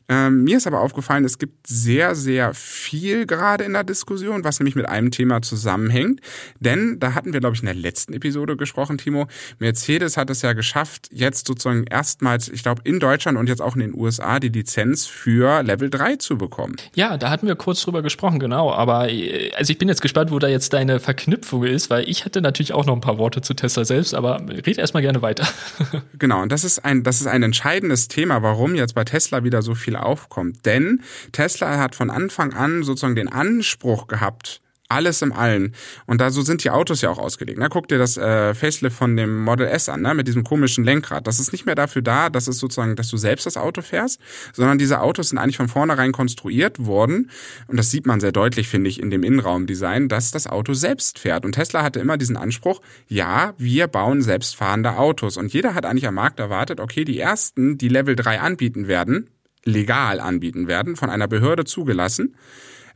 [0.09, 4.61] Ähm, mir ist aber aufgefallen, es gibt sehr, sehr viel gerade in der Diskussion, was
[4.61, 6.21] nämlich mit einem Thema zusammenhängt.
[6.61, 9.27] Denn da hatten wir, glaube ich, in der letzten Episode gesprochen, Timo.
[9.59, 13.75] Mercedes hat es ja geschafft, jetzt sozusagen erstmals, ich glaube, in Deutschland und jetzt auch
[13.75, 16.77] in den USA die Lizenz für Level 3 zu bekommen.
[16.95, 18.73] Ja, da hatten wir kurz drüber gesprochen, genau.
[18.73, 22.25] Aber äh, also ich bin jetzt gespannt, wo da jetzt deine Verknüpfung ist, weil ich
[22.25, 25.47] hätte natürlich auch noch ein paar Worte zu Tesla selbst, aber red erstmal gerne weiter.
[26.19, 29.63] genau, und das ist ein, das ist ein entscheidendes Thema, warum jetzt bei Tesla wieder
[29.63, 30.65] so viel aufkommt.
[30.67, 35.75] Denn Tesla hat von Anfang an sozusagen den Anspruch gehabt, alles im Allen.
[36.07, 37.59] Und da so sind die Autos ja auch ausgelegt.
[37.59, 37.69] Ne?
[37.71, 40.15] Guck dir das äh, Facelift von dem Model S an, ne?
[40.15, 41.27] mit diesem komischen Lenkrad.
[41.27, 44.21] Das ist nicht mehr dafür da, dass es sozusagen, dass du selbst das Auto fährst,
[44.53, 47.31] sondern diese Autos sind eigentlich von vornherein konstruiert worden.
[47.67, 51.19] Und das sieht man sehr deutlich, finde ich, in dem Innenraumdesign, dass das Auto selbst
[51.19, 51.45] fährt.
[51.45, 55.37] Und Tesla hatte immer diesen Anspruch, ja, wir bauen selbstfahrende Autos.
[55.37, 59.31] Und jeder hat eigentlich am Markt erwartet, okay, die ersten, die Level 3 anbieten werden,
[59.65, 62.37] legal anbieten werden, von einer Behörde zugelassen,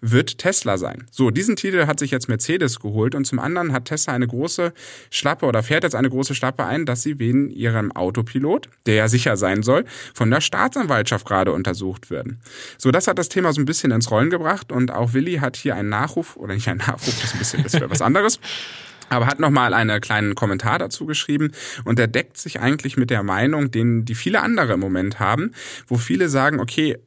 [0.00, 1.04] wird Tesla sein.
[1.10, 4.72] So, diesen Titel hat sich jetzt Mercedes geholt und zum anderen hat Tesla eine große
[5.10, 9.08] Schlappe oder fährt jetzt eine große Schlappe ein, dass sie wegen ihrem Autopilot, der ja
[9.08, 9.84] sicher sein soll,
[10.14, 12.40] von der Staatsanwaltschaft gerade untersucht werden.
[12.76, 15.56] So, das hat das Thema so ein bisschen ins Rollen gebracht und auch Willi hat
[15.56, 18.40] hier einen Nachruf, oder nicht einen Nachruf, das ist ein bisschen, das was anderes
[19.08, 21.52] aber hat nochmal einen kleinen Kommentar dazu geschrieben
[21.84, 25.52] und der deckt sich eigentlich mit der Meinung, den die viele andere im Moment haben,
[25.86, 26.98] wo viele sagen, okay,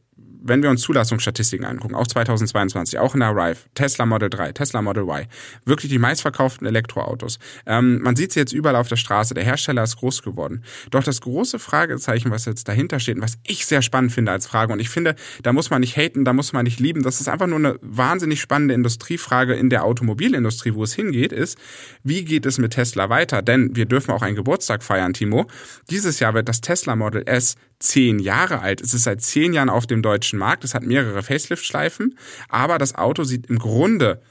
[0.42, 4.82] wenn wir uns Zulassungsstatistiken angucken, auch 2022, auch in der Arrive, Tesla Model 3, Tesla
[4.82, 5.28] Model Y,
[5.66, 7.40] wirklich die meistverkauften Elektroautos.
[7.66, 9.34] Ähm, man sieht sie jetzt überall auf der Straße.
[9.34, 10.64] Der Hersteller ist groß geworden.
[10.90, 14.48] Doch das große Fragezeichen, was jetzt dahinter steht und was ich sehr spannend finde als
[14.48, 17.22] Frage, und ich finde, da muss man nicht haten, da muss man nicht lieben, das
[17.22, 21.58] ist einfach nur eine wahnsinnig spannende Industriefrage in der Automobilindustrie, wo es hingeht, ist,
[22.04, 23.42] wie geht es mit Tesla weiter?
[23.42, 25.48] Denn wir dürfen auch einen Geburtstag feiern, Timo.
[25.90, 28.82] Dieses Jahr wird das Tesla Model S zehn Jahre alt.
[28.82, 30.64] Es ist seit zehn Jahren auf dem deutschen Markt.
[30.64, 32.18] Es hat mehrere Facelift-Schleifen.
[32.50, 34.22] Aber das Auto sieht im Grunde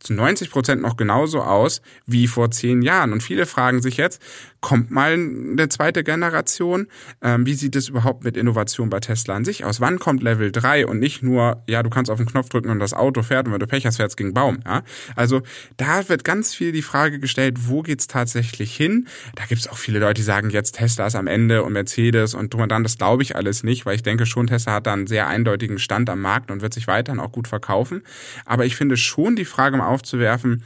[0.00, 3.12] zu 90 Prozent noch genauso aus wie vor zehn Jahren.
[3.12, 4.22] Und viele fragen sich jetzt,
[4.60, 6.88] Kommt mal eine zweite Generation?
[7.22, 9.80] Ähm, wie sieht es überhaupt mit Innovation bei Tesla an sich aus?
[9.80, 12.80] Wann kommt Level 3 und nicht nur, ja, du kannst auf den Knopf drücken und
[12.80, 14.58] das Auto fährt und wenn du Pech hast, fährt es gegen Baum.
[14.66, 14.82] Ja?
[15.14, 15.42] Also
[15.76, 19.06] da wird ganz viel die Frage gestellt, wo geht's tatsächlich hin?
[19.36, 22.52] Da gibt's auch viele Leute, die sagen, jetzt Tesla ist am Ende und Mercedes und
[22.52, 22.82] drum und dann.
[22.82, 25.78] Das glaube ich alles nicht, weil ich denke schon, Tesla hat da einen sehr eindeutigen
[25.78, 28.02] Stand am Markt und wird sich weiterhin auch gut verkaufen.
[28.44, 30.64] Aber ich finde schon die Frage mal aufzuwerfen,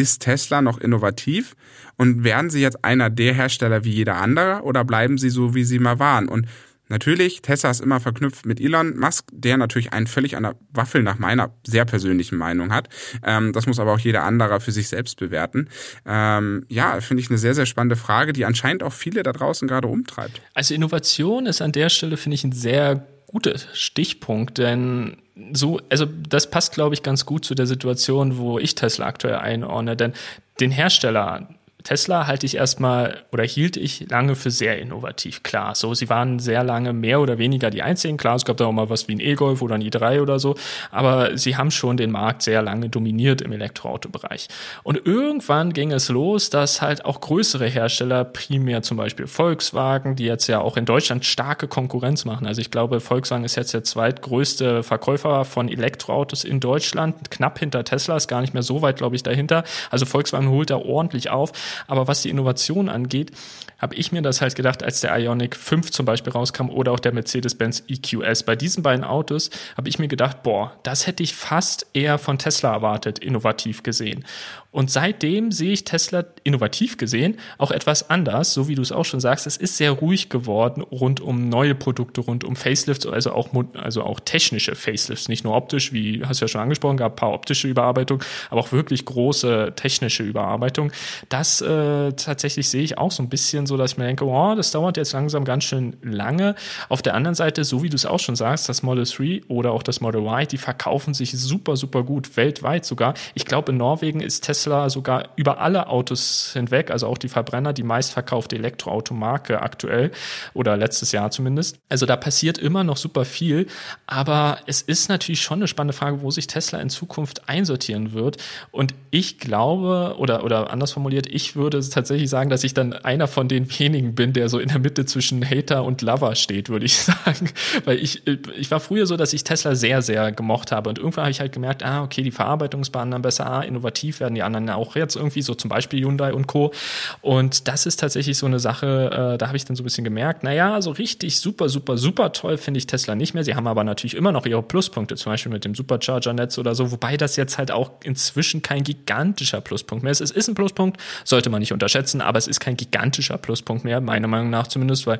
[0.00, 1.54] ist Tesla noch innovativ
[1.96, 5.64] und werden sie jetzt einer der Hersteller wie jeder andere oder bleiben sie so, wie
[5.64, 6.28] sie mal waren?
[6.28, 6.46] Und
[6.88, 11.02] natürlich, Tesla ist immer verknüpft mit Elon Musk, der natürlich einen völlig an der Waffel
[11.02, 12.88] nach meiner sehr persönlichen Meinung hat.
[13.24, 15.68] Ähm, das muss aber auch jeder andere für sich selbst bewerten.
[16.06, 19.68] Ähm, ja, finde ich eine sehr, sehr spannende Frage, die anscheinend auch viele da draußen
[19.68, 20.40] gerade umtreibt.
[20.54, 25.18] Also Innovation ist an der Stelle, finde ich, ein sehr guter Stichpunkt, denn
[25.52, 29.36] so, also das passt, glaube ich, ganz gut zu der Situation, wo ich Tesla aktuell
[29.36, 30.14] einordne, denn
[30.60, 31.48] den Hersteller
[31.88, 35.42] Tesla halte ich erstmal oder hielt ich lange für sehr innovativ.
[35.42, 38.18] Klar, so sie waren sehr lange mehr oder weniger die einzigen.
[38.18, 40.54] Klar, es gab da auch mal was wie ein E-Golf oder ein i3 oder so,
[40.90, 44.48] aber sie haben schon den Markt sehr lange dominiert im Elektroautobereich.
[44.82, 50.26] Und irgendwann ging es los, dass halt auch größere Hersteller, primär zum Beispiel Volkswagen, die
[50.26, 52.46] jetzt ja auch in Deutschland starke Konkurrenz machen.
[52.46, 57.82] Also ich glaube, Volkswagen ist jetzt der zweitgrößte Verkäufer von Elektroautos in Deutschland, knapp hinter
[57.82, 59.64] Tesla, ist gar nicht mehr so weit, glaube ich, dahinter.
[59.90, 61.52] Also Volkswagen holt da ordentlich auf.
[61.86, 63.32] Aber was die Innovation angeht,
[63.78, 67.00] habe ich mir das halt gedacht, als der Ionic 5 zum Beispiel rauskam oder auch
[67.00, 68.42] der Mercedes-Benz EQS.
[68.42, 72.38] Bei diesen beiden Autos habe ich mir gedacht, boah, das hätte ich fast eher von
[72.38, 74.24] Tesla erwartet, innovativ gesehen.
[74.70, 79.06] Und seitdem sehe ich Tesla innovativ gesehen auch etwas anders, so wie du es auch
[79.06, 79.46] schon sagst.
[79.46, 84.02] Es ist sehr ruhig geworden rund um neue Produkte, rund um Facelifts, also auch, also
[84.02, 87.32] auch technische Facelifts, nicht nur optisch, wie hast du ja schon angesprochen, gab ein paar
[87.32, 90.92] optische Überarbeitungen, aber auch wirklich große technische Überarbeitungen.
[91.30, 94.54] Das äh, tatsächlich sehe ich auch so ein bisschen so, dass ich mir denke, oh,
[94.54, 96.54] das dauert jetzt langsam ganz schön lange.
[96.90, 99.72] Auf der anderen Seite, so wie du es auch schon sagst, das Model 3 oder
[99.72, 103.14] auch das Model Y, die verkaufen sich super, super gut, weltweit sogar.
[103.34, 107.28] Ich glaube, in Norwegen ist Tesla Tesla sogar über alle Autos hinweg, also auch die
[107.28, 110.10] Verbrenner, die meistverkaufte Elektroautomarke aktuell
[110.52, 111.78] oder letztes Jahr zumindest.
[111.88, 113.66] Also da passiert immer noch super viel,
[114.06, 118.38] aber es ist natürlich schon eine spannende Frage, wo sich Tesla in Zukunft einsortieren wird.
[118.72, 123.28] Und ich glaube, oder, oder anders formuliert, ich würde tatsächlich sagen, dass ich dann einer
[123.28, 126.86] von den wenigen bin, der so in der Mitte zwischen Hater und Lover steht, würde
[126.86, 127.50] ich sagen.
[127.84, 130.88] Weil ich, ich war früher so, dass ich Tesla sehr, sehr gemocht habe.
[130.88, 134.34] Und irgendwann habe ich halt gemerkt, ah, okay, die Verarbeitungsbahnen dann besser, ah, innovativ werden
[134.34, 136.72] die anderen auch jetzt irgendwie, so zum Beispiel Hyundai und Co.
[137.20, 140.04] Und das ist tatsächlich so eine Sache, äh, da habe ich dann so ein bisschen
[140.04, 143.44] gemerkt, naja, so richtig super, super, super toll finde ich Tesla nicht mehr.
[143.44, 146.90] Sie haben aber natürlich immer noch ihre Pluspunkte, zum Beispiel mit dem Supercharger-Netz oder so,
[146.90, 150.20] wobei das jetzt halt auch inzwischen kein gigantischer Pluspunkt mehr ist.
[150.20, 154.00] Es ist ein Pluspunkt, sollte man nicht unterschätzen, aber es ist kein gigantischer Pluspunkt mehr,
[154.00, 155.18] meiner Meinung nach zumindest, weil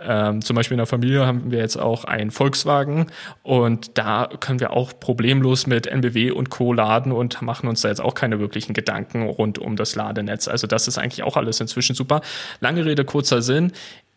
[0.00, 3.06] ähm, zum Beispiel in der Familie haben wir jetzt auch einen Volkswagen
[3.42, 6.72] und da können wir auch problemlos mit NBW und Co.
[6.72, 10.48] laden und machen uns da jetzt auch keine wirklichen Gedanken rund um das Ladenetz.
[10.48, 12.20] Also das ist eigentlich auch alles inzwischen super.
[12.60, 13.72] Lange Rede, kurzer Sinn.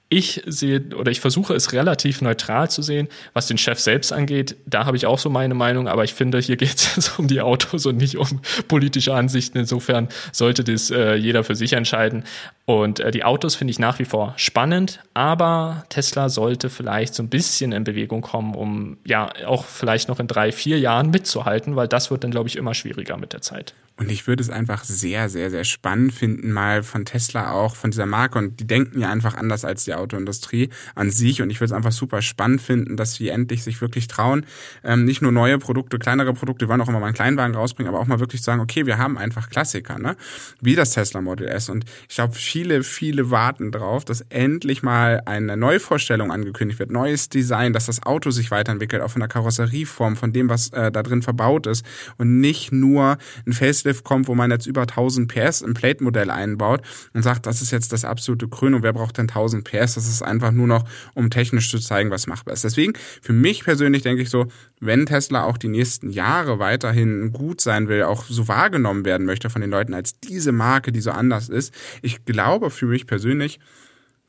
[0.09, 4.55] Ich sehe oder ich versuche es relativ neutral zu sehen, was den Chef selbst angeht.
[4.67, 7.41] Da habe ich auch so meine Meinung, aber ich finde, hier geht es um die
[7.41, 9.57] Autos und nicht um politische Ansichten.
[9.57, 12.25] Insofern sollte das äh, jeder für sich entscheiden.
[12.65, 17.21] Und äh, die Autos finde ich nach wie vor spannend, aber Tesla sollte vielleicht so
[17.21, 21.75] ein bisschen in Bewegung kommen, um ja auch vielleicht noch in drei, vier Jahren mitzuhalten,
[21.75, 23.73] weil das wird dann, glaube ich, immer schwieriger mit der Zeit.
[23.95, 27.91] Und ich würde es einfach sehr, sehr, sehr spannend finden, mal von Tesla auch, von
[27.91, 28.39] dieser Marke.
[28.39, 31.43] Und die denken ja einfach anders als die Autoindustrie an sich.
[31.43, 34.47] Und ich würde es einfach super spannend finden, dass sie endlich sich wirklich trauen,
[34.83, 38.01] ähm, nicht nur neue Produkte, kleinere Produkte, wollen auch immer mal einen Kleinwagen rausbringen, aber
[38.01, 40.15] auch mal wirklich sagen, okay, wir haben einfach Klassiker, ne?
[40.59, 41.69] Wie das Tesla Model S.
[41.69, 47.27] Und ich glaube, viele, viele warten drauf, dass endlich mal eine Neuvorstellung angekündigt wird, neues
[47.27, 51.01] Design, dass das Auto sich weiterentwickelt, auch von der Karosserieform, von dem, was äh, da
[51.01, 51.83] drin verbaut ist.
[52.17, 56.29] Und nicht nur ein Face Facelift kommt, wo man jetzt über 1000 PS im Plate-Modell
[56.29, 56.81] einbaut
[57.13, 58.83] und sagt, das ist jetzt das absolute Krönung.
[58.83, 59.95] Wer braucht denn 1000 PS?
[59.95, 62.63] Das ist einfach nur noch, um technisch zu zeigen, was machbar ist.
[62.63, 64.45] Deswegen, für mich persönlich denke ich so,
[64.79, 69.49] wenn Tesla auch die nächsten Jahre weiterhin gut sein will, auch so wahrgenommen werden möchte
[69.49, 73.59] von den Leuten als diese Marke, die so anders ist, ich glaube für mich persönlich,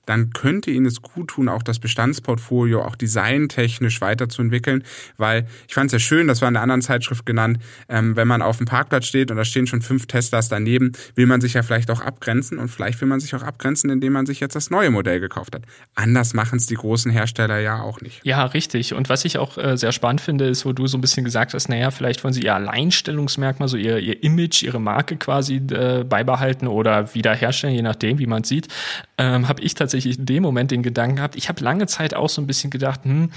[0.06, 4.84] dann könnte Ihnen es gut tun, auch das Bestandsportfolio auch designtechnisch weiterzuentwickeln,
[5.16, 8.28] weil ich fand es ja schön, das war in der anderen Zeitschrift genannt, ähm, wenn
[8.28, 11.54] man auf dem Parkplatz steht und da stehen schon fünf Teslas daneben, will man sich
[11.54, 14.54] ja vielleicht auch abgrenzen und vielleicht will man sich auch abgrenzen, indem man sich jetzt
[14.54, 15.62] das neue Modell gekauft hat.
[15.94, 18.20] Anders machen es die großen Hersteller ja auch nicht.
[18.24, 18.94] Ja, richtig.
[18.94, 21.54] Und was ich auch äh, sehr spannend finde, ist, wo du so ein bisschen gesagt
[21.54, 26.04] hast, naja, vielleicht wollen sie ihr Alleinstellungsmerkmal, so ihr, ihr Image, ihre Marke quasi äh,
[26.04, 28.68] beibehalten oder wiederherstellen, je nachdem, wie man sieht,
[29.16, 32.28] ähm, habe ich tatsächlich in dem Moment den Gedanken gehabt, ich habe lange Zeit auch
[32.28, 33.30] so ein bisschen gedacht, hm,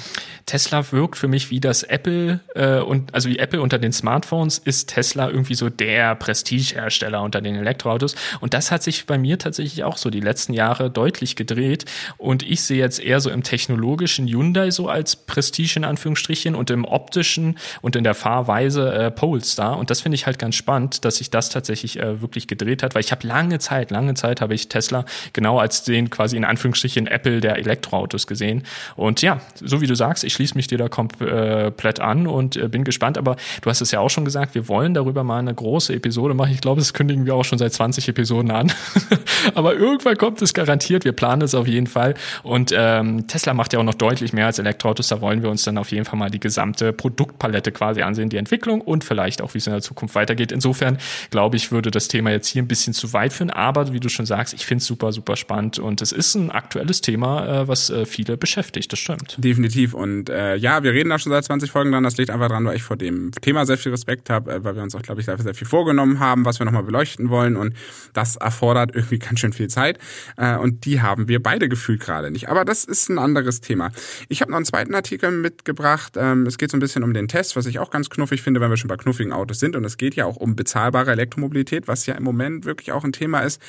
[0.46, 4.58] Tesla wirkt für mich wie das Apple äh, und also wie Apple unter den Smartphones.
[4.58, 8.16] Ist Tesla irgendwie so der Prestigehersteller unter den Elektroautos?
[8.40, 11.86] Und das hat sich bei mir tatsächlich auch so die letzten Jahre deutlich gedreht.
[12.18, 16.72] Und ich sehe jetzt eher so im technologischen Hyundai so als Prestige in Anführungsstrichen und
[16.72, 19.78] im optischen und in der Fahrweise äh, Polestar.
[19.78, 22.96] Und das finde ich halt ganz spannend, dass sich das tatsächlich äh, wirklich gedreht hat,
[22.96, 26.46] weil ich habe lange Zeit, lange Zeit habe ich Tesla genau als den quasi in
[26.46, 28.64] Anführungsstrichen Apple der Elektroautos gesehen
[28.96, 32.68] und ja, so wie du sagst, ich schließe mich dir da komplett an und äh,
[32.68, 35.54] bin gespannt, aber du hast es ja auch schon gesagt, wir wollen darüber mal eine
[35.54, 36.52] große Episode machen.
[36.52, 38.72] Ich glaube, das kündigen wir auch schon seit 20 Episoden an.
[39.56, 41.06] aber irgendwann kommt es garantiert.
[41.06, 42.14] Wir planen es auf jeden Fall.
[42.44, 45.08] Und ähm, Tesla macht ja auch noch deutlich mehr als Elektroautos.
[45.08, 48.38] Da wollen wir uns dann auf jeden Fall mal die gesamte Produktpalette quasi ansehen, die
[48.38, 50.52] Entwicklung und vielleicht auch, wie es in der Zukunft weitergeht.
[50.52, 50.98] Insofern
[51.30, 53.50] glaube ich, würde das Thema jetzt hier ein bisschen zu weit führen.
[53.50, 56.52] Aber wie du schon sagst, ich finde es super, super spannend und es ist ein
[56.52, 58.92] aktuelles Thema, äh, was äh, viele beschäftigt.
[58.92, 59.36] Das stimmt.
[59.38, 59.94] Definitiv.
[59.94, 62.04] Und äh, ja, wir reden da schon seit 20 Folgen dran.
[62.04, 64.76] Das liegt einfach daran, weil ich vor dem Thema sehr viel Respekt habe, äh, weil
[64.76, 67.56] wir uns auch, glaube ich, dafür sehr viel vorgenommen haben, was wir nochmal beleuchten wollen.
[67.56, 67.74] Und
[68.14, 69.98] das erfordert irgendwie ganz schön viel Zeit.
[70.38, 72.50] Äh, und die haben wir beide gefühlt gerade nicht.
[72.50, 73.92] Aber das ist ein anderes Thema.
[74.30, 76.14] Ich habe noch einen zweiten Artikel mitgebracht.
[76.18, 78.62] Ähm, es geht so ein bisschen um den Test, was ich auch ganz knuffig finde,
[78.62, 79.76] wenn wir schon bei knuffigen Autos sind.
[79.76, 83.12] Und es geht ja auch um bezahlbare Elektromobilität, was ja im Moment wirklich auch ein
[83.12, 83.62] Thema ist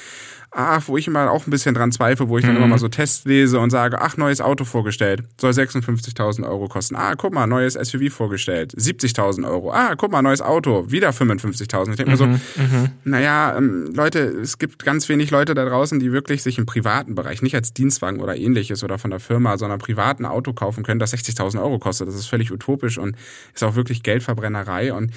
[0.51, 2.59] ah, wo ich immer auch ein bisschen dran zweifle, wo ich dann mhm.
[2.59, 6.97] immer mal so Tests lese und sage, ach, neues Auto vorgestellt, soll 56.000 Euro kosten.
[6.97, 9.73] Ah, guck mal, neues SUV vorgestellt, 70.000 Euro.
[9.73, 11.91] Ah, guck mal, neues Auto, wieder 55.000.
[11.91, 12.11] Ich denke mhm.
[12.11, 12.91] mir so, mhm.
[13.05, 17.15] naja, ähm, Leute, es gibt ganz wenig Leute da draußen, die wirklich sich im privaten
[17.15, 20.99] Bereich, nicht als Dienstwagen oder ähnliches oder von der Firma, sondern privaten Auto kaufen können,
[20.99, 22.09] das 60.000 Euro kostet.
[22.09, 23.17] Das ist völlig utopisch und
[23.55, 25.13] ist auch wirklich Geldverbrennerei und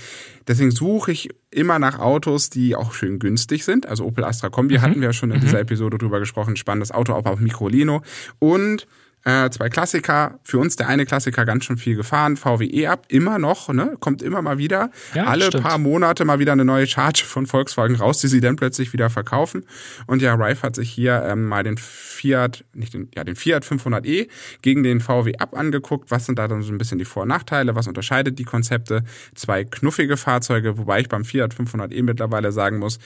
[0.48, 3.86] deswegen suche ich immer nach Autos, die auch schön günstig sind.
[3.86, 4.82] Also Opel Astra Kombi mhm.
[4.82, 5.42] hatten wir ja schon in mhm.
[5.42, 6.56] dieser Episode drüber gesprochen.
[6.56, 8.02] Spannendes Auto, auch auf Microlino.
[8.40, 8.88] Und
[9.24, 10.40] äh, zwei Klassiker.
[10.44, 12.38] Für uns der eine Klassiker ganz schön viel gefahren.
[12.38, 13.96] VW E-Up immer noch, ne?
[14.00, 14.90] Kommt immer mal wieder.
[15.14, 15.64] Ja, Alle stimmt.
[15.64, 19.10] paar Monate mal wieder eine neue Charge von Volkswagen raus, die sie dann plötzlich wieder
[19.10, 19.66] verkaufen.
[20.08, 23.64] Und ja, Rife hat sich hier ähm, mal den Fiat, nicht den, ja, den Fiat
[23.64, 24.28] 500e
[24.64, 26.10] gegen den VW Up angeguckt.
[26.10, 27.76] Was sind da dann so ein bisschen die Vor- und Nachteile?
[27.76, 29.04] Was unterscheidet die Konzepte?
[29.36, 32.98] Zwei knuffige Fahrzeuge, wobei ich beim Fiat 500e mittlerweile sagen muss,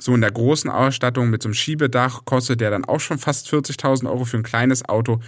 [0.00, 3.48] so in der großen Ausstattung mit so einem Schiebedach kostet der dann auch schon fast
[3.48, 5.20] 40.000 Euro für ein kleines Auto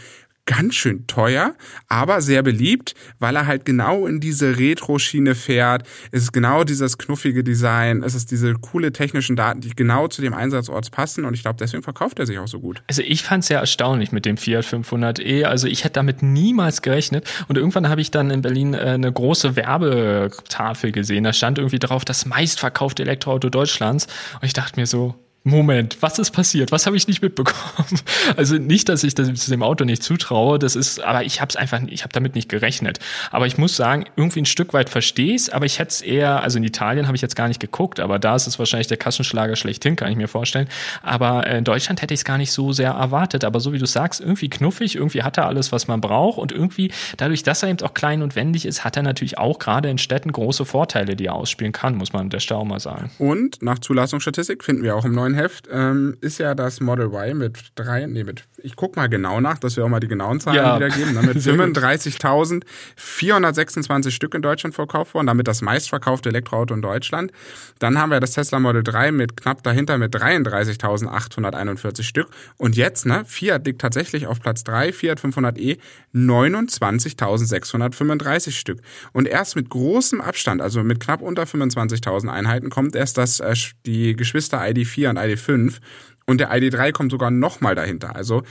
[0.46, 1.54] ganz schön teuer,
[1.88, 5.86] aber sehr beliebt, weil er halt genau in diese Retro-Schiene fährt.
[6.10, 10.20] Es ist genau dieses knuffige Design, es ist diese coole technischen Daten, die genau zu
[10.20, 12.82] dem Einsatzort passen und ich glaube, deswegen verkauft er sich auch so gut.
[12.88, 16.82] Also ich fand es sehr erstaunlich mit dem Fiat 500e, also ich hätte damit niemals
[16.82, 21.58] gerechnet und irgendwann habe ich dann in Berlin äh, eine große Werbetafel gesehen, da stand
[21.58, 26.70] irgendwie drauf, das meistverkaufte Elektroauto Deutschlands und ich dachte mir so, Moment, was ist passiert?
[26.70, 27.58] Was habe ich nicht mitbekommen?
[28.36, 31.56] Also nicht, dass ich das dem Auto nicht zutraue, das ist, aber ich habe es
[31.56, 32.98] einfach, ich habe damit nicht gerechnet.
[33.30, 36.42] Aber ich muss sagen, irgendwie ein Stück weit verstehe es, aber ich hätte es eher,
[36.42, 38.96] also in Italien habe ich jetzt gar nicht geguckt, aber da ist es wahrscheinlich der
[38.96, 40.68] Kassenschlager schlechthin, kann ich mir vorstellen.
[41.02, 43.44] Aber in Deutschland hätte ich es gar nicht so sehr erwartet.
[43.44, 46.52] Aber so wie du sagst, irgendwie knuffig, irgendwie hat er alles, was man braucht und
[46.52, 49.90] irgendwie dadurch, dass er eben auch klein und wendig ist, hat er natürlich auch gerade
[49.90, 53.10] in Städten große Vorteile, die er ausspielen kann, muss man an der auch mal sagen.
[53.18, 57.36] Und nach Zulassungsstatistik finden wir auch im neuen Heft ähm, ist ja das Model Y
[57.36, 60.40] mit drei, nee, mit, ich guck mal genau nach, dass wir auch mal die genauen
[60.40, 60.76] Zahlen ja.
[60.76, 61.14] wiedergeben.
[61.22, 67.32] Damit 35.426 Stück in Deutschland verkauft worden, damit das meistverkaufte Elektroauto in Deutschland.
[67.78, 72.28] Dann haben wir das Tesla Model 3 mit knapp dahinter mit 33.841 Stück.
[72.56, 75.78] Und jetzt, ne, Fiat liegt tatsächlich auf Platz 3, Fiat 500e,
[76.14, 78.80] 29.635 Stück.
[79.12, 83.54] Und erst mit großem Abstand, also mit knapp unter 25.000 Einheiten, kommt erst das, äh,
[83.86, 85.78] die Geschwister ID4 und ID5
[86.26, 88.14] und der ID3 kommt sogar nochmal dahinter.
[88.16, 88.42] Also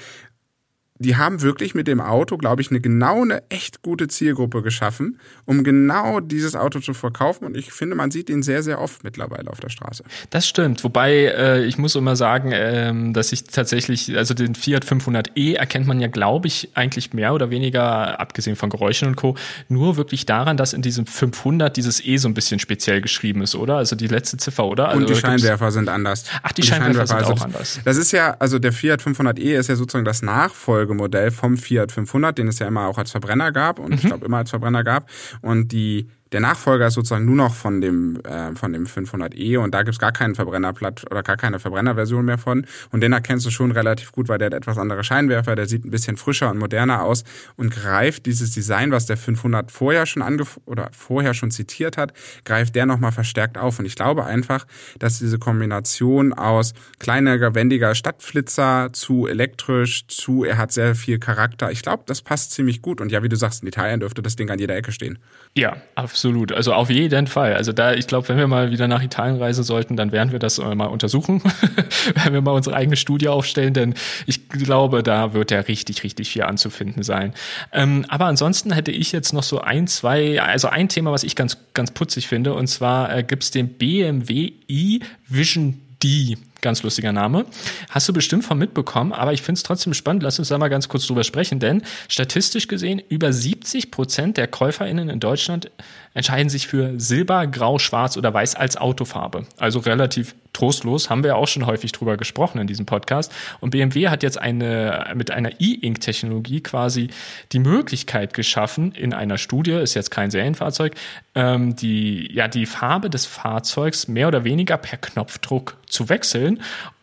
[1.01, 5.19] die haben wirklich mit dem Auto, glaube ich, eine genau eine echt gute Zielgruppe geschaffen,
[5.45, 7.45] um genau dieses Auto zu verkaufen.
[7.45, 10.03] Und ich finde, man sieht ihn sehr, sehr oft mittlerweile auf der Straße.
[10.29, 10.83] Das stimmt.
[10.83, 15.87] Wobei äh, ich muss immer sagen, ähm, dass ich tatsächlich, also den Fiat 500e erkennt
[15.87, 19.35] man ja, glaube ich, eigentlich mehr oder weniger, abgesehen von Geräuschen und Co.,
[19.69, 23.55] nur wirklich daran, dass in diesem 500 dieses E so ein bisschen speziell geschrieben ist,
[23.55, 23.77] oder?
[23.77, 24.89] Also die letzte Ziffer, oder?
[24.89, 26.25] Also, und die Scheinwerfer sind anders.
[26.43, 27.79] Ach, die, die Scheinwerfer, Scheinwerfer, sind auch anders.
[27.83, 31.91] Das ist ja, also der Fiat 500e ist ja sozusagen das Nachfolger Nachfolgemodell vom Fiat
[31.91, 33.95] 500, den es ja immer auch als Verbrenner gab und mhm.
[33.95, 35.09] ich glaube immer als Verbrenner gab.
[35.41, 39.73] Und die der Nachfolger ist sozusagen nur noch von dem, äh, von dem 500e und
[39.73, 42.65] da gibt's gar keinen Verbrennerplatt oder gar keine Verbrennerversion mehr von.
[42.91, 45.85] Und den erkennst du schon relativ gut, weil der hat etwas andere Scheinwerfer, der sieht
[45.85, 47.23] ein bisschen frischer und moderner aus
[47.57, 52.13] und greift dieses Design, was der 500 vorher schon angef oder vorher schon zitiert hat,
[52.45, 53.79] greift der nochmal verstärkt auf.
[53.79, 54.65] Und ich glaube einfach,
[54.99, 61.71] dass diese Kombination aus kleiner, wendiger Stadtflitzer zu elektrisch zu, er hat sehr viel Charakter.
[61.71, 63.01] Ich glaube, das passt ziemlich gut.
[63.01, 65.19] Und ja, wie du sagst, in Italien dürfte das Ding an jeder Ecke stehen.
[65.53, 67.55] Ja, absolut also auf jeden Fall.
[67.55, 70.39] Also da, ich glaube, wenn wir mal wieder nach Italien reisen sollten, dann werden wir
[70.39, 71.41] das mal untersuchen,
[72.23, 73.93] wenn wir mal unsere eigene Studie aufstellen, denn
[74.25, 77.33] ich glaube, da wird ja richtig, richtig viel anzufinden sein.
[77.73, 81.35] Ähm, aber ansonsten hätte ich jetzt noch so ein, zwei, also ein Thema, was ich
[81.35, 86.37] ganz, ganz putzig finde, und zwar äh, gibt es den BMW i Vision D.
[86.61, 87.45] Ganz lustiger Name.
[87.89, 90.21] Hast du bestimmt von mitbekommen, aber ich finde es trotzdem spannend.
[90.21, 94.47] Lass uns da mal ganz kurz drüber sprechen, denn statistisch gesehen über 70 Prozent der
[94.47, 95.71] KäuferInnen in Deutschland
[96.13, 99.45] entscheiden sich für Silber, Grau, Schwarz oder Weiß als Autofarbe.
[99.57, 103.31] Also relativ trostlos, haben wir ja auch schon häufig drüber gesprochen in diesem Podcast.
[103.59, 107.09] Und BMW hat jetzt eine, mit einer E-Ink-Technologie quasi
[107.51, 110.95] die Möglichkeit geschaffen, in einer Studie, ist jetzt kein Serienfahrzeug,
[111.35, 116.50] ähm, die, ja, die Farbe des Fahrzeugs mehr oder weniger per Knopfdruck zu wechseln.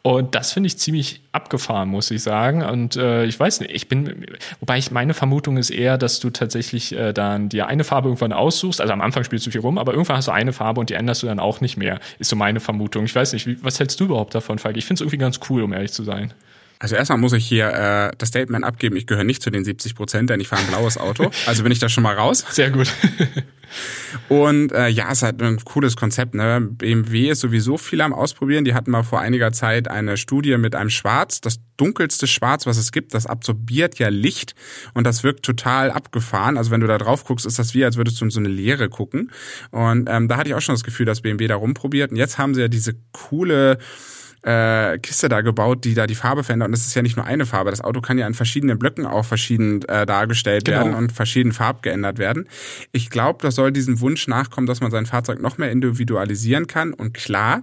[0.02, 2.62] Und das finde ich ziemlich abgefahren, muss ich sagen.
[2.62, 4.26] Und äh, ich weiß nicht, ich bin,
[4.60, 8.32] wobei ich meine Vermutung ist eher, dass du tatsächlich äh, dann dir eine Farbe irgendwann
[8.32, 8.80] aussuchst.
[8.80, 10.94] Also am Anfang spielst du viel rum, aber irgendwann hast du eine Farbe und die
[10.94, 12.00] änderst du dann auch nicht mehr.
[12.18, 13.04] Ist so meine Vermutung.
[13.04, 14.76] Ich weiß nicht, wie, was hältst du überhaupt davon, Falk?
[14.76, 16.32] Ich finde es irgendwie ganz cool, um ehrlich zu sein.
[16.78, 19.94] Also erstmal muss ich hier äh, das Statement abgeben, ich gehöre nicht zu den 70
[19.94, 21.30] Prozent, denn ich fahre ein blaues Auto.
[21.46, 22.44] Also bin ich da schon mal raus.
[22.50, 22.92] Sehr gut.
[24.28, 26.34] Und äh, ja, es ist halt ein cooles Konzept.
[26.34, 26.60] Ne?
[26.60, 28.64] BMW ist sowieso viel am Ausprobieren.
[28.64, 32.76] Die hatten mal vor einiger Zeit eine Studie mit einem Schwarz, das dunkelste Schwarz, was
[32.76, 33.14] es gibt.
[33.14, 34.54] Das absorbiert ja Licht
[34.94, 36.58] und das wirkt total abgefahren.
[36.58, 38.48] Also wenn du da drauf guckst, ist das wie, als würdest du in so eine
[38.48, 39.30] Leere gucken.
[39.70, 42.10] Und ähm, da hatte ich auch schon das Gefühl, dass BMW da rumprobiert.
[42.10, 43.78] Und jetzt haben sie ja diese coole
[44.48, 46.68] äh, Kiste da gebaut, die da die Farbe verändert.
[46.68, 47.70] Und das ist ja nicht nur eine Farbe.
[47.70, 50.78] Das Auto kann ja in verschiedenen Blöcken auch verschieden äh, dargestellt genau.
[50.78, 52.48] werden und verschieden farb geändert werden.
[52.92, 56.94] Ich glaube, das soll diesem Wunsch nachkommen, dass man sein Fahrzeug noch mehr individualisieren kann.
[56.94, 57.62] Und klar,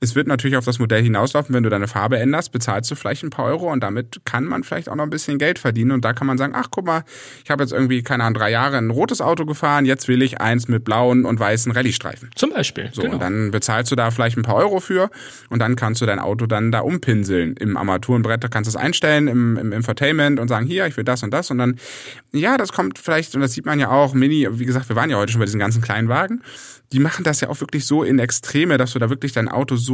[0.00, 3.24] es wird natürlich auf das Modell hinauslaufen, wenn du deine Farbe änderst, bezahlst du vielleicht
[3.24, 5.90] ein paar Euro und damit kann man vielleicht auch noch ein bisschen Geld verdienen.
[5.90, 7.02] Und da kann man sagen, ach guck mal,
[7.44, 10.40] ich habe jetzt irgendwie, keine Ahnung, drei Jahre ein rotes Auto gefahren, jetzt will ich
[10.40, 12.30] eins mit blauen und weißen Rallye-Streifen.
[12.36, 12.90] Zum Beispiel.
[12.92, 13.14] So, genau.
[13.14, 15.10] und dann bezahlst du da vielleicht ein paar Euro für
[15.50, 17.56] und dann kannst du dein Auto dann da umpinseln.
[17.56, 21.04] Im Armaturenbrett da kannst du es einstellen, im, im Infotainment und sagen, hier, ich will
[21.04, 21.50] das und das.
[21.50, 21.76] Und dann,
[22.30, 25.10] ja, das kommt vielleicht, und das sieht man ja auch, Mini, wie gesagt, wir waren
[25.10, 26.40] ja heute schon bei diesen ganzen kleinen Wagen
[26.92, 29.76] die machen das ja auch wirklich so in Extreme, dass du da wirklich dein Auto
[29.76, 29.87] so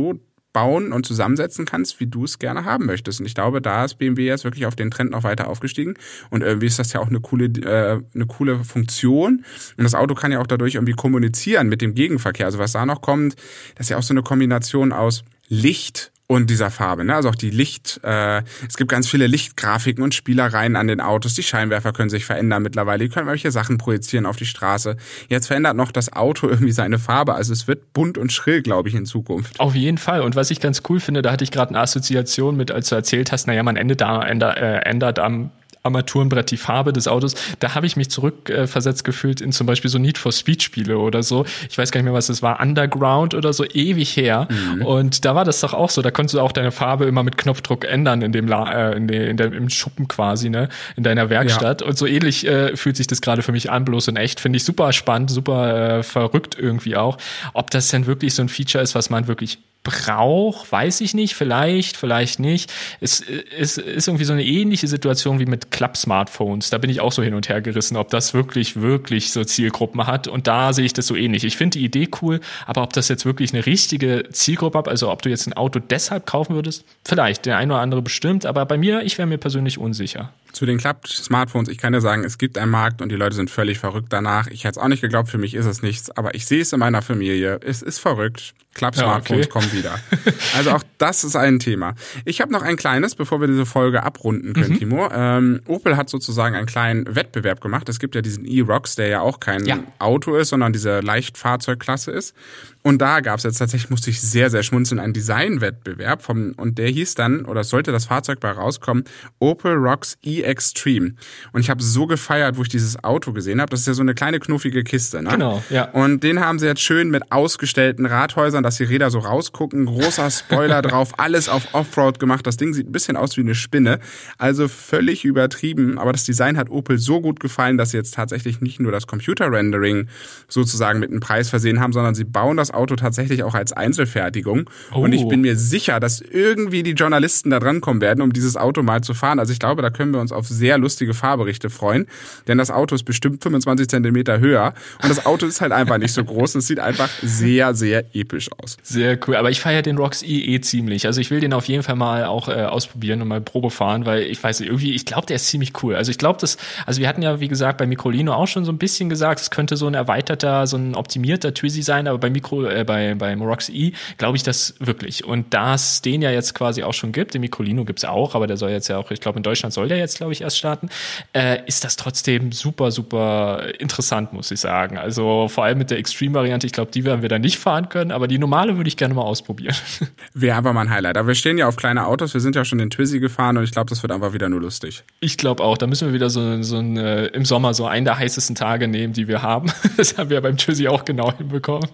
[0.55, 3.21] bauen und zusammensetzen kannst, wie du es gerne haben möchtest.
[3.21, 5.95] Und ich glaube, da ist BMW jetzt wirklich auf den Trend noch weiter aufgestiegen.
[6.31, 9.45] Und irgendwie ist das ja auch eine coole, äh, eine coole Funktion.
[9.77, 12.47] Und das Auto kann ja auch dadurch irgendwie kommunizieren mit dem Gegenverkehr.
[12.47, 13.35] Also was da noch kommt,
[13.75, 17.05] das ist ja auch so eine Kombination aus Licht und dieser Farbe.
[17.05, 17.15] Ne?
[17.15, 21.35] Also auch die Licht, äh, es gibt ganz viele Lichtgrafiken und Spielereien an den Autos.
[21.35, 23.05] Die Scheinwerfer können sich verändern mittlerweile.
[23.05, 24.97] Die können welche Sachen projizieren auf die Straße.
[25.29, 27.35] Jetzt verändert noch das Auto irgendwie seine Farbe.
[27.35, 29.61] Also es wird bunt und schrill, glaube ich, in Zukunft.
[29.61, 30.23] Auf jeden Fall.
[30.23, 32.95] Und was ich ganz cool finde, da hatte ich gerade eine Assoziation mit, als du
[32.95, 35.51] erzählt hast, naja, man ändert, da, ändert, äh, ändert am
[35.85, 37.35] Armaturenbrett die Farbe des Autos.
[37.61, 40.99] Da habe ich mich zurückversetzt äh, gefühlt in zum Beispiel so Need for Speed Spiele
[40.99, 41.45] oder so.
[41.69, 42.61] Ich weiß gar nicht mehr, was es war.
[42.61, 44.49] Underground oder so, ewig her.
[44.51, 44.83] Mhm.
[44.83, 46.01] Und da war das doch auch so.
[46.01, 49.09] Da konntest du auch deine Farbe immer mit Knopfdruck ändern in dem, La äh, in,
[49.09, 51.83] de, in der, im Schuppen quasi, ne, in deiner Werkstatt.
[51.83, 51.87] Ja.
[51.87, 54.41] Und so ähnlich äh, fühlt sich das gerade für mich an, bloß in echt.
[54.41, 57.19] Finde ich super spannend, super äh, verrückt irgendwie auch.
[57.53, 61.35] Ob das denn wirklich so ein Feature ist, was man wirklich braucht, weiß ich nicht,
[61.35, 62.73] vielleicht, vielleicht nicht.
[63.01, 63.23] Es,
[63.57, 66.71] es ist irgendwie so eine ähnliche Situation wie mit Klapp-Smartphones.
[66.71, 70.07] Da bin ich auch so hin und her gerissen, ob das wirklich, wirklich so Zielgruppen
[70.07, 70.27] hat.
[70.27, 71.45] Und da sehe ich das so ähnlich.
[71.45, 75.11] Ich finde die Idee cool, aber ob das jetzt wirklich eine richtige Zielgruppe hat, also
[75.11, 78.65] ob du jetzt ein Auto deshalb kaufen würdest, vielleicht, der ein oder andere bestimmt, aber
[78.65, 80.33] bei mir, ich wäre mir persönlich unsicher.
[80.55, 83.51] Zu den Klapp-Smartphones, ich kann dir sagen, es gibt einen Markt und die Leute sind
[83.51, 84.47] völlig verrückt danach.
[84.47, 86.73] Ich hätte es auch nicht geglaubt, für mich ist es nichts, aber ich sehe es
[86.73, 87.59] in meiner Familie.
[87.61, 88.55] Es ist verrückt.
[88.75, 89.51] Klapp-Smartphones ja, okay.
[89.51, 89.99] kommen wieder.
[90.57, 91.95] Also auch das ist ein Thema.
[92.25, 94.79] Ich habe noch ein kleines, bevor wir diese Folge abrunden können, mhm.
[94.79, 95.09] Timo.
[95.13, 97.89] Ähm, Opel hat sozusagen einen kleinen Wettbewerb gemacht.
[97.89, 99.81] Es gibt ja diesen E-Rocks, der ja auch kein ja.
[99.99, 102.35] Auto ist, sondern diese Leichtfahrzeugklasse ist.
[102.83, 106.79] Und da gab es jetzt tatsächlich, musste ich sehr, sehr schmunzeln, einen Designwettbewerb vom, und
[106.79, 109.05] der hieß dann, oder sollte das Fahrzeug bei rauskommen,
[109.41, 111.15] Opel Rocks E-Extreme.
[111.53, 113.71] Und ich habe so gefeiert, wo ich dieses Auto gesehen habe.
[113.71, 115.31] Das ist ja so eine kleine knuffige Kiste, ne?
[115.31, 115.91] Genau, ja.
[115.91, 120.31] Und den haben sie jetzt schön mit ausgestellten Rathäusern, dass die Räder so rausgucken, großer
[120.31, 122.47] Spoiler drauf, alles auf Offroad gemacht.
[122.47, 123.99] Das Ding sieht ein bisschen aus wie eine Spinne.
[124.39, 125.99] Also völlig übertrieben.
[125.99, 129.07] Aber das Design hat Opel so gut gefallen, dass sie jetzt tatsächlich nicht nur das
[129.07, 130.09] Computer-Rendering
[130.49, 134.69] sozusagen mit einem Preis versehen haben, sondern sie bauen das Auto tatsächlich auch als Einzelfertigung.
[134.93, 135.01] Oh.
[135.01, 138.83] Und ich bin mir sicher, dass irgendwie die Journalisten da drankommen werden, um dieses Auto
[138.83, 139.39] mal zu fahren.
[139.39, 142.07] Also ich glaube, da können wir uns auf sehr lustige Fahrberichte freuen.
[142.49, 144.75] Denn das Auto ist bestimmt 25 Zentimeter höher.
[145.03, 146.55] Und das Auto ist halt einfach nicht so groß.
[146.57, 148.77] Es sieht einfach sehr, sehr episch aus.
[148.83, 149.37] Sehr cool.
[149.37, 151.07] Aber ich feiere den Rocks E eh ziemlich.
[151.07, 154.07] Also ich will den auf jeden Fall mal auch äh, ausprobieren und mal Probe fahren,
[154.07, 155.95] weil ich weiß irgendwie, ich glaube, der ist ziemlich cool.
[155.95, 156.57] Also ich glaube, das,
[156.87, 159.51] also wir hatten ja, wie gesagt, bei Microlino auch schon so ein bisschen gesagt, es
[159.51, 163.43] könnte so ein erweiterter, so ein optimierter Twizy sein, aber bei Micro äh, bei, beim
[163.43, 165.25] Rox E glaube ich das wirklich.
[165.25, 168.47] Und da es den ja jetzt quasi auch schon gibt, den Microlino gibt's auch, aber
[168.47, 170.57] der soll jetzt ja auch, ich glaube, in Deutschland soll der jetzt, glaube ich, erst
[170.57, 170.89] starten,
[171.35, 174.97] äh, ist das trotzdem super, super interessant, muss ich sagen.
[174.97, 178.11] Also vor allem mit der Extreme-Variante, ich glaube, die werden wir dann nicht fahren können,
[178.11, 179.77] aber die normale würde ich gerne mal ausprobieren.
[180.33, 181.19] Wäre aber mein Highlight.
[181.19, 183.65] Aber wir stehen ja auf kleine Autos, wir sind ja schon den Twizy gefahren und
[183.65, 185.05] ich glaube, das wird einfach wieder nur lustig.
[185.21, 188.07] Ich glaube auch, da müssen wir wieder so, so ein, äh, im Sommer so einen
[188.07, 189.71] der heißesten Tage nehmen, die wir haben.
[189.97, 191.89] Das haben wir beim Twizy auch genau hinbekommen,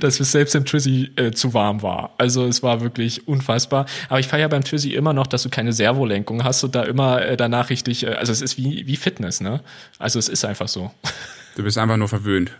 [0.00, 2.10] dass wir selbst im Trizzy äh, zu warm war.
[2.18, 3.86] Also es war wirklich unfassbar.
[4.08, 7.22] Aber ich feiere beim Trizzy immer noch, dass du keine Servolenkung hast und da immer
[7.22, 9.62] äh, danach richtig, äh, also es ist wie, wie Fitness, ne?
[9.98, 10.90] Also es ist einfach so.
[11.56, 12.52] Du bist einfach nur verwöhnt.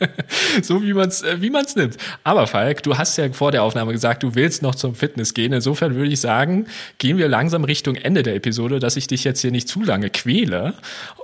[0.62, 1.96] so wie man es äh, wie man's nimmt.
[2.24, 5.52] Aber Falk, du hast ja vor der Aufnahme gesagt, du willst noch zum Fitness gehen.
[5.52, 6.66] Insofern würde ich sagen,
[6.98, 10.10] gehen wir langsam Richtung Ende der Episode, dass ich dich jetzt hier nicht zu lange
[10.10, 10.74] quäle.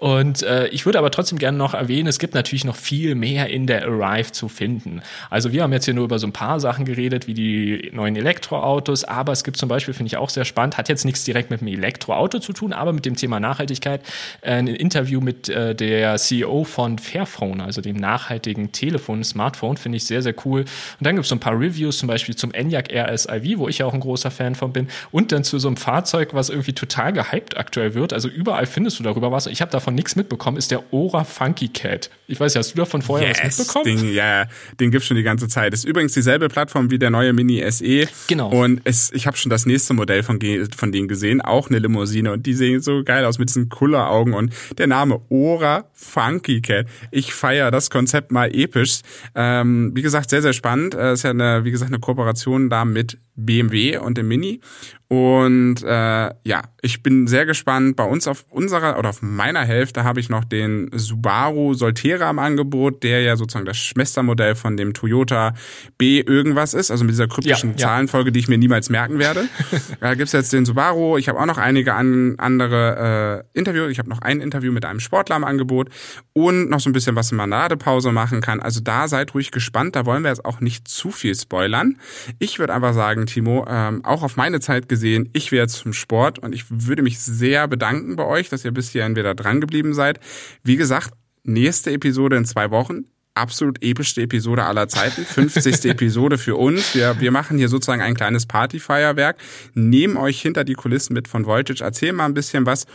[0.00, 3.48] Und äh, ich würde aber trotzdem gerne noch erwähnen, es gibt natürlich noch viel mehr
[3.48, 5.02] in der Arrive zu finden.
[5.30, 8.16] Also wir haben jetzt hier nur über so ein paar Sachen geredet, wie die neuen
[8.16, 11.50] Elektroautos, aber es gibt zum Beispiel, finde ich auch sehr spannend, hat jetzt nichts direkt
[11.50, 14.02] mit dem Elektroauto zu tun, aber mit dem Thema Nachhaltigkeit,
[14.42, 19.96] äh, ein Interview mit äh, der CEO von Fairphone, also dem nachhaltigen Telefon, Smartphone, finde
[19.96, 20.60] ich sehr, sehr cool.
[20.60, 20.66] Und
[21.00, 23.86] dann gibt es so ein paar Reviews, zum Beispiel zum Enyaq RSIV, wo ich ja
[23.86, 24.88] auch ein großer Fan von bin.
[25.10, 28.12] Und dann zu so einem Fahrzeug, was irgendwie total gehypt aktuell wird.
[28.12, 29.46] Also überall findest du darüber was.
[29.46, 32.10] Ich habe davon nichts mitbekommen, ist der Ora Funky Cat.
[32.28, 33.84] Ich weiß nicht, hast du davon vorher yes, was mitbekommen?
[33.84, 34.46] Den, ja,
[34.80, 35.72] den gibt's schon die ganze Zeit.
[35.74, 38.08] Ist übrigens dieselbe Plattform wie der neue Mini SE.
[38.26, 38.50] Genau.
[38.50, 40.38] Und es, ich habe schon das nächste Modell von,
[40.76, 42.32] von denen gesehen, auch eine Limousine.
[42.32, 44.34] Und die sehen so geil aus mit diesen Kulleraugen.
[44.34, 46.86] Und der Name Ora Funky Cat.
[47.10, 49.00] Ich feiere das Konzept mal episch.
[49.34, 50.94] Ähm, wie gesagt, sehr, sehr spannend.
[50.94, 54.60] Äh, ist ja eine, wie gesagt, eine Kooperation da mit BMW und dem Mini.
[55.08, 57.94] Und äh, ja, ich bin sehr gespannt.
[57.94, 62.40] Bei uns auf unserer oder auf meiner Hälfte habe ich noch den Subaru Solterra im
[62.40, 65.54] Angebot, der ja sozusagen das Schwestermodell von dem Toyota
[65.96, 69.48] B irgendwas ist, also mit dieser kryptischen ja, Zahlenfolge, die ich mir niemals merken werde.
[70.00, 71.18] da gibt's jetzt den Subaru.
[71.18, 73.92] Ich habe auch noch einige an, andere äh, Interviews.
[73.92, 75.88] Ich habe noch ein Interview mit einem Sportler im Angebot
[76.32, 78.60] und noch so ein bisschen was in Manadepause machen kann.
[78.60, 79.94] Also da seid ruhig gespannt.
[79.94, 81.96] Da wollen wir jetzt auch nicht zu viel spoilern.
[82.40, 85.92] Ich würde aber sagen, Timo, ähm, auch auf meine Zeit gesehen, ich wäre jetzt zum
[85.92, 89.60] Sport und ich würde mich sehr bedanken bei euch, dass ihr bis hierhin wieder dran
[89.60, 90.20] geblieben seid.
[90.62, 91.12] Wie gesagt,
[91.44, 93.04] nächste Episode in zwei Wochen
[93.36, 95.84] absolut epischste Episode aller Zeiten, 50.
[95.84, 96.94] Episode für uns.
[96.94, 99.36] Wir, wir machen hier sozusagen ein kleines Partyfeierwerk,
[99.74, 102.86] nehmen euch hinter die Kulissen mit von Voltage, erzählen mal ein bisschen was.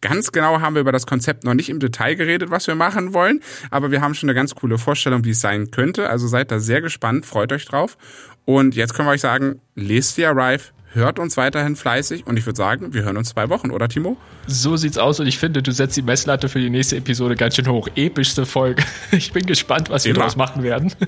[0.00, 3.14] Ganz genau haben wir über das Konzept noch nicht im Detail geredet, was wir machen
[3.14, 3.40] wollen,
[3.70, 6.08] aber wir haben schon eine ganz coole Vorstellung, wie es sein könnte.
[6.08, 7.98] Also seid da sehr gespannt, freut euch drauf.
[8.44, 12.46] Und jetzt können wir euch sagen, lest die Arrive, hört uns weiterhin fleißig und ich
[12.46, 14.16] würde sagen, wir hören uns zwei Wochen, oder Timo?
[14.46, 17.56] So sieht's aus und ich finde, du setzt die Messlatte für die nächste Episode ganz
[17.56, 17.88] schön hoch.
[17.94, 18.82] Epischste Folge.
[19.10, 20.92] Ich bin gespannt, was wir daraus machen werden.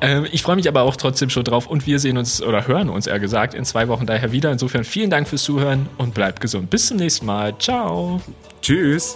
[0.00, 2.88] Ähm, ich freue mich aber auch trotzdem schon drauf und wir sehen uns oder hören
[2.88, 4.50] uns eher gesagt in zwei Wochen daher wieder.
[4.50, 6.70] Insofern vielen Dank fürs Zuhören und bleibt gesund.
[6.70, 7.56] Bis zum nächsten Mal.
[7.58, 8.20] Ciao.
[8.60, 9.14] Tschüss.